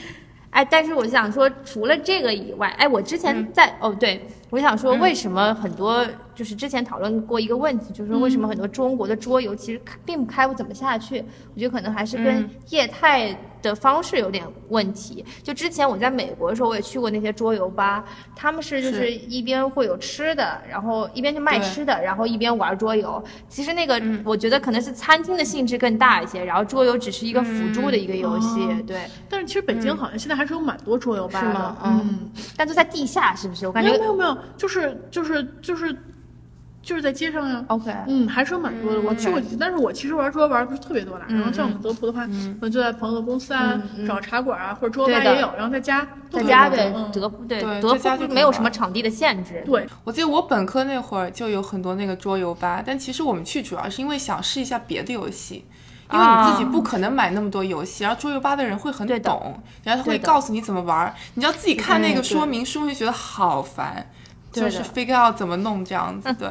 [0.57, 6.03] 哎，但是我想说，除了这个以外，哎，我之前在、哦，对，我想说，为什么很多、
[6.37, 11.17] 就是之前讨论过一个问题，就是说为什么很多中国的桌游其实开并不开不怎么下去？
[11.55, 15.25] 我觉得可能还是跟嗯业态的方式有点问题。
[15.41, 23.21] 就之前我在美国的时候，我也去过那些桌游吧，他们是就是是一边会有吃的，然后一边就卖吃的，然后一边玩桌游。
[23.49, 29.01] 其实那个嗯我觉得可能是餐厅的性质更大一些，然后桌游只是一个辅助的一个游戏，哦对。
[29.27, 31.77] 但是其实北京好像现在还是有蛮多桌游吧的，是吗？
[31.83, 33.65] 嗯，但都在地下，是不是？
[33.65, 35.95] 我感觉没有没有没有，就是就是就是
[36.87, 37.61] 就是在街上呀。
[37.67, 37.93] OK。
[38.07, 39.01] 嗯，还是有蛮多的。
[39.01, 41.25] 我去过几次，但是我其实玩桌游玩的不是特别多啦。
[41.27, 42.31] 然后像我们德普的话，可
[42.61, 43.77] 能就在朋友的公司啊
[44.07, 49.61] 找茶馆啊，或者桌游吧也有，然后在家在家对德扑对德对在家就没有什么场地的限制。
[49.65, 55.65] 对，我记得我本科那会儿就有很多那个桌游吧，但其实我们去主要是因为想试一下别的游戏，
[56.13, 64.09] 因为你自己不可能买那么多游戏，然后桌游吧的人会很懂，然后他会告诉你怎么玩儿，你要自己看那个说明书，你就觉得好烦，
[64.53, 66.49] 就是 figure out 怎么弄这样子，对。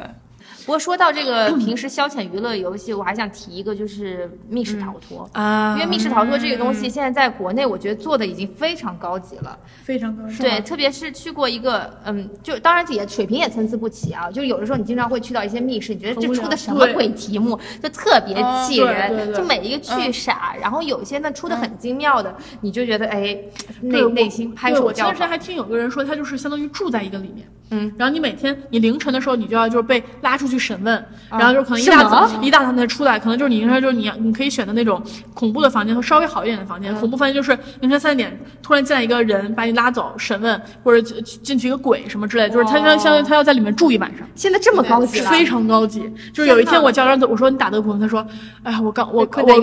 [0.67, 5.27] 不过说到这个 平时消遣娱乐游戏，我还想提一个，就是密室逃脱。
[5.31, 9.57] 啊因为密室逃脱这个东西，现在在国内我觉得做的已经非常高级了。
[9.85, 10.39] 非常高级。
[10.39, 14.29] 对，特别是去过一个，嗯，就当然也水平也参差不齐啊。
[14.29, 18.35] 就是有的时候你经常会去到一些密室，你觉得这出的什么鬼题目，就特别
[18.67, 20.53] 气人，就每一个巨傻。
[20.59, 23.37] 然后有些呢出的很精妙的，你就觉得哎，
[23.79, 24.87] 内内心拍手叫好。
[24.87, 30.95] 我前段时间还听有个人说，他就是相当于住在一个里面，嗯，然后你每天你凌晨的时候，你就要就是被拉出去审问，
[31.29, 35.01] 啊然后就可能一大早一大早才出来，可能就是你凌晨就是你你可以选的那种
[35.33, 36.93] 恐怖的房间和稍微好一点的房间。
[36.93, 44.25] 嗯恐怖房间就是凌晨三点突然进来一个人把你拉走审问，或者进进去一个鬼什么之类的，就是他相相当于他要在里面住一晚上。
[44.33, 48.25] 现在这么高级了，非常高级，就是有一天我叫他，我说你打德扑，他说，
[48.63, 49.53] 哎呀，我刚我我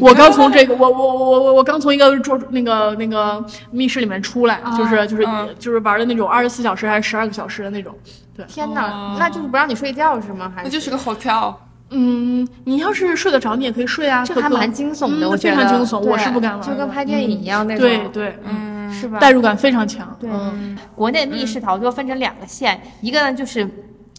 [0.00, 7.94] 我刚从这个我我我我我刚从一个桌那个那个密室里面出来，啊就是就是嗯就是玩的那种二十四小时还是十二个小时的那种。
[8.36, 10.52] 对，天哪哦，那就是不让你睡觉是吗？
[10.54, 11.54] 还那就是个 hotel，
[11.90, 19.18] 嗯，你要是睡得着，你也可以睡啊，这还蛮惊悚的，嗯我觉得非常惊悚，我对是不敢玩，就跟拍电影一样那种，对对，嗯，是吧？
[19.18, 20.16] 代入感非常强。
[20.20, 23.68] 对嗯国内密室逃脱分成两个线，一个呢就是。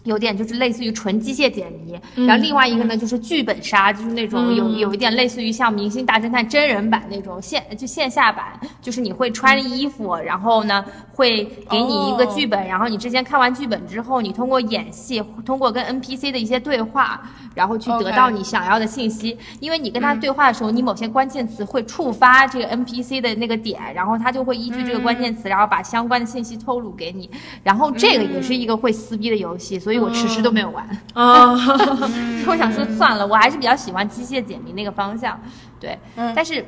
[0.10, 1.94] 有点就是类似于纯机械解谜，
[2.26, 10.84] 然后另外一个呢就是剧本杀，就是那种有嗯有一点类似于像《明星大侦探》真人版那种线就线下版，就是你会穿衣服，然后呢
[11.14, 17.22] 会给你一个剧本，然后你之前看完剧本之后，你通过演戏，通过跟 NPC 的一些对话，
[17.54, 19.38] 然后去得到你想要的信息。
[19.60, 27.30] 因为你跟他对话的时候，你某些关键词会触发这个 NPC 的那个点，然后他就会依据这个关键词，然后把相关的信息透露给你。
[27.64, 30.86] 然后这个也是一个会撕逼的游戏，所以我迟迟都没有玩。
[31.14, 31.52] 啊，
[32.48, 35.40] 我想说算了，我还是比较喜欢机械解谜那个方向，
[35.80, 35.98] 对。
[36.36, 36.66] 但是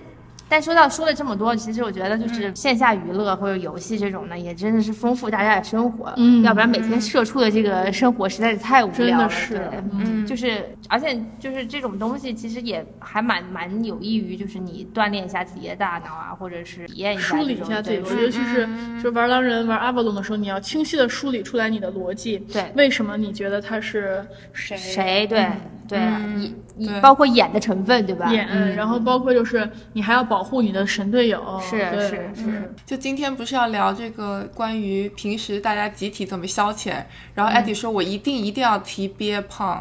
[0.52, 6.14] 但说到说了这么多，其实我觉得就是线下娱乐或者游戏这种呢，也真的是丰富大家的生活。
[6.18, 9.30] 嗯要不然每天社畜的这个生活实在是太无聊了。
[9.30, 18.68] 真的是对嗯就是而且就是这种东西其实也还蛮蛮有益于就是你锻炼一下自己的大脑啊，或者是体验一下梳理一下自己尤其是
[19.02, 22.38] 就玩狼人、玩阿波隆的时候，你要清晰的梳理出来你的逻辑。
[22.52, 24.22] 对为什么你觉得他是
[24.52, 24.76] 谁？
[24.76, 25.62] 谁对对嗯
[25.97, 28.31] 以以对包括演的成分对吧？
[28.31, 31.59] 演，嗯然后包括就是你还要保护你的神队友。
[31.59, 36.93] 是是是嗯就今天不是要聊这个关于平时大家集体怎么消遣，
[37.33, 39.79] 然后艾迪说我一定一定要提 beer pong，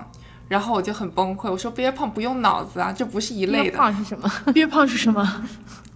[0.48, 3.72] 然后我就很崩溃，我说 beer pong 不用脑子啊，这不是一类的。
[3.72, 4.32] 憋胖是什么？
[4.52, 5.44] 憋胖是什么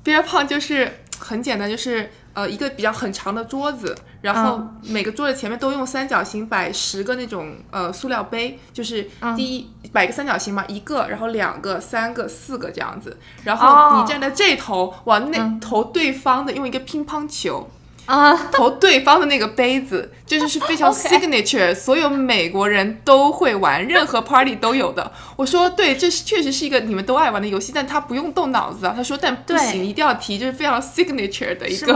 [0.04, 4.80] ？beer pong 就是很简单，就是呃一个比较很长的桌子，然后嗯。
[4.86, 9.36] 每个桌子前面都用三角形摆十个那种呃塑料杯，就是嗯。
[9.36, 13.90] 第一、摆个三角形嘛，一个，然后两个、三个、四个这样子，然哦。
[13.92, 17.68] 后你站在这头往那头对方的，用一个乒乓球。
[18.06, 25.10] 啊，投对方的那个杯子，这 就是非常 signature，所有美国人都会玩，任何 party 都有的。
[25.36, 28.92] 我说对，这是确实是一个你们都爱玩的游戏，但他不用动脑子啊。
[28.94, 31.92] 他说但不行，一定要提，这是非常 signature 的一个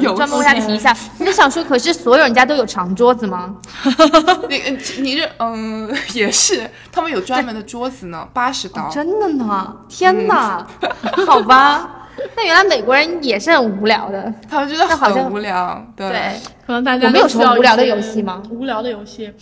[0.00, 0.54] 游专门为他。
[0.54, 0.96] 提一下。
[1.18, 3.56] 你就想说，可是所有人家都有长桌子吗？
[4.48, 8.88] 你嗯你这嗯也是，他们有专门的桌子呢，八十刀。
[8.88, 9.76] 真的呢？
[9.88, 10.66] 天哪！
[11.26, 11.97] 好吧，
[12.36, 14.32] 那原来美国人也是很无聊的。
[14.48, 16.08] 他们真的那好像很无聊，对。
[16.08, 16.20] 对，
[16.66, 19.32] 可能大家我们有什么无聊的游戏吗无聊的游戏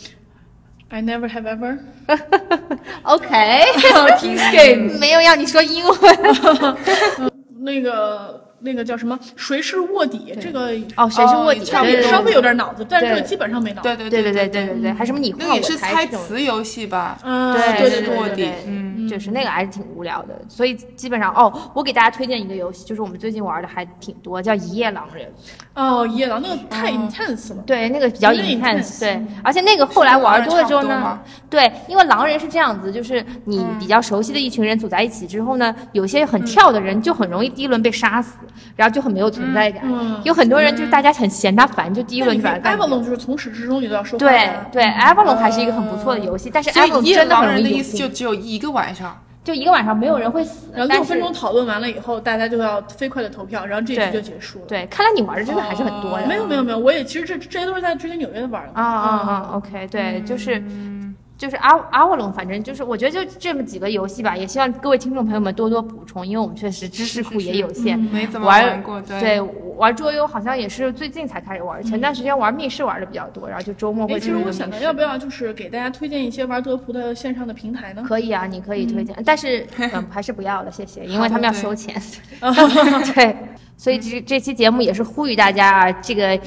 [0.89, 1.79] ，I never have ever。
[3.03, 7.33] OK，King's Game 没有要你说英文。
[7.77, 9.19] 那个那个叫什么？
[9.37, 10.35] 谁是卧底？
[10.41, 11.65] 这个哦，谁是卧底？
[11.65, 11.83] 稍
[12.23, 13.89] 微有点脑子，但是这个基本上没脑子。
[13.89, 17.19] 对对对对对对对还什么你那个也画我是猜猜词游戏吧？
[17.23, 25.27] 嗯，对对对卧底对对，嗯就是那个还是挺无聊的，所以基本上哦，我给大家推荐一个游戏，就是我们最近玩的还挺多，叫《一夜狼人》。
[25.75, 27.63] 哦，一夜狼那个太 intense 了。
[27.65, 38.39] 对，那个比较 intense，intense 对，而且那个后来玩多了之后呢对，因为狼人是这样子，就是你比较熟悉的一群人组在一起之后呢，有些很跳的人就很容易第一轮被杀死，
[38.75, 39.83] 然后就很没有存在感。
[39.85, 42.87] 嗯有很多人就是大家很嫌他烦，就第一轮就把他干掉。
[42.87, 44.51] Avalon 就是从始至终你都要说话对。
[44.73, 49.21] 对，Avalon 还是一个很不错的游戏，但是 Avalon 真的很容狼人的易就只有一个晚上。
[49.45, 54.65] 就一个晚上没有人会死，然后六分钟讨论完了以后，大家就要飞快的投票，然后这一局就结束了。
[54.67, 56.27] 对，看来你玩的真的还是很多呀。
[56.27, 58.71] 没有没有没有，我也其实这这些都是在之前纽约玩的。
[58.75, 60.61] 啊啊啊！OK，对，就是。
[61.39, 69.21] 就是阿阿瓦隆，反正就是我觉得就这么几个游戏吧，也希望各位听众朋友们多多补充，因为我们确实知识库也有限，没怎么玩玩过，对。
[69.21, 69.43] 对
[69.77, 78.03] 玩桌游好像也是最近才开始玩，前段时间玩密室玩的比较多，然后就周末哎，会其实我想着进入一个密室要不要就是给大家推荐一些玩德扑的线上的平台呢？
[78.09, 81.95] 可以啊，你可以推荐，但是 嗯还是不要了，谢谢，因为他们要收钱。
[83.15, 83.37] 对，
[83.77, 86.41] 所以这这期节目也是呼吁大家啊，这个。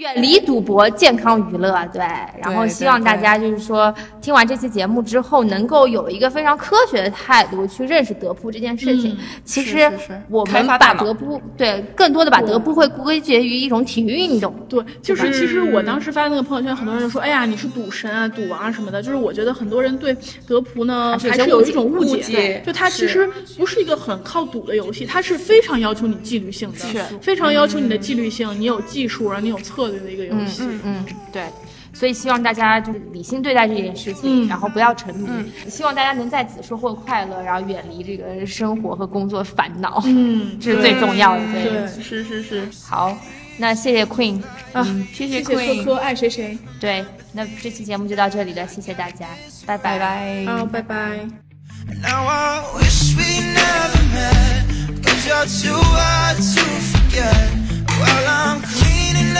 [0.00, 2.00] 远离赌博，健康娱乐，对。
[2.42, 9.12] 然后希望大家就是说，听完这期节目之后，能够有一个非常科学的态度去认识德扑这件事情。
[9.12, 9.90] 嗯其实
[10.28, 14.54] 我们把德扑对更多的把德扑会归结于一种体育运动。
[14.68, 23.28] 对，就是其实我当时发那个朋友圈，很多人就说：“哎呀，你是赌神啊，赌王啊什么的。”就是我觉得很多人对德扑呢还是有一些误解误种误解，解就它其实
[23.58, 30.62] 不是一个很靠赌的游戏，它是非常要求你纪律性的，是非常要求你的纪律性，你有技术，然后你有策略的一个游戏。
[30.62, 31.44] 嗯嗯，对。
[31.92, 35.28] 所以希望大家就是理性对待这件事情，嗯然后不要沉迷。
[35.68, 41.42] 希望大家能在此收获快乐，然后远离这个生活和工作烦恼，嗯，这是最重要的。
[41.52, 43.18] 对，对是是是，好，
[43.58, 44.40] 那谢谢 Queen，
[44.72, 49.26] 啊，谢谢谢谢 Queen 科科爱谁谁，对，那这期节目就到这里了，谢谢大家，
[49.66, 50.44] 拜拜拜。
[50.46, 51.26] 好，拜拜。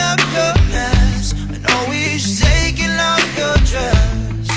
[0.09, 4.47] Up your mess And always taking off your dress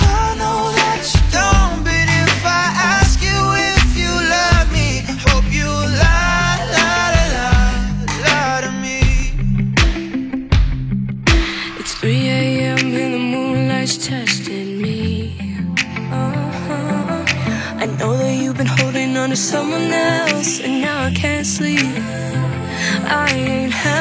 [0.00, 2.64] I know that you don't But if I
[2.96, 3.38] ask you
[3.72, 4.88] if you love me
[5.26, 5.68] Hope you
[6.02, 7.80] lie, lie, lie,
[8.26, 9.00] lie to me
[11.80, 12.78] It's 3 a.m.
[13.02, 15.36] and the moonlight's testing me.
[16.12, 17.24] Uh-huh.
[17.82, 21.80] I know that you've been holding on to someone else, and now I can't sleep.
[23.06, 23.99] I ain't happy.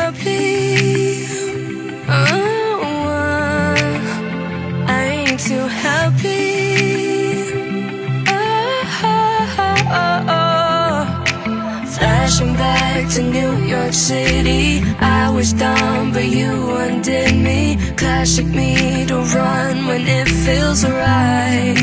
[12.59, 14.83] back to New York City.
[14.99, 16.51] I was dumb, but you
[16.83, 17.77] undid me.
[17.95, 21.75] Classic me to run when it feels right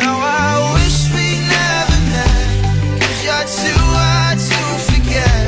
[0.00, 5.46] Now I wish we never met Cause you're too hard to forget.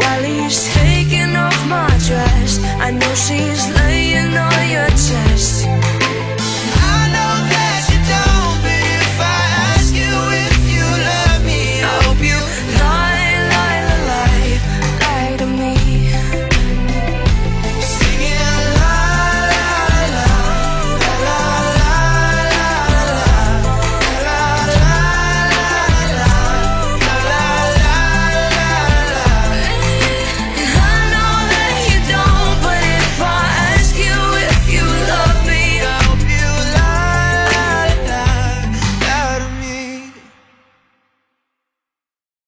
[0.00, 5.23] While he's taking off my dress I know she's laying on your chest.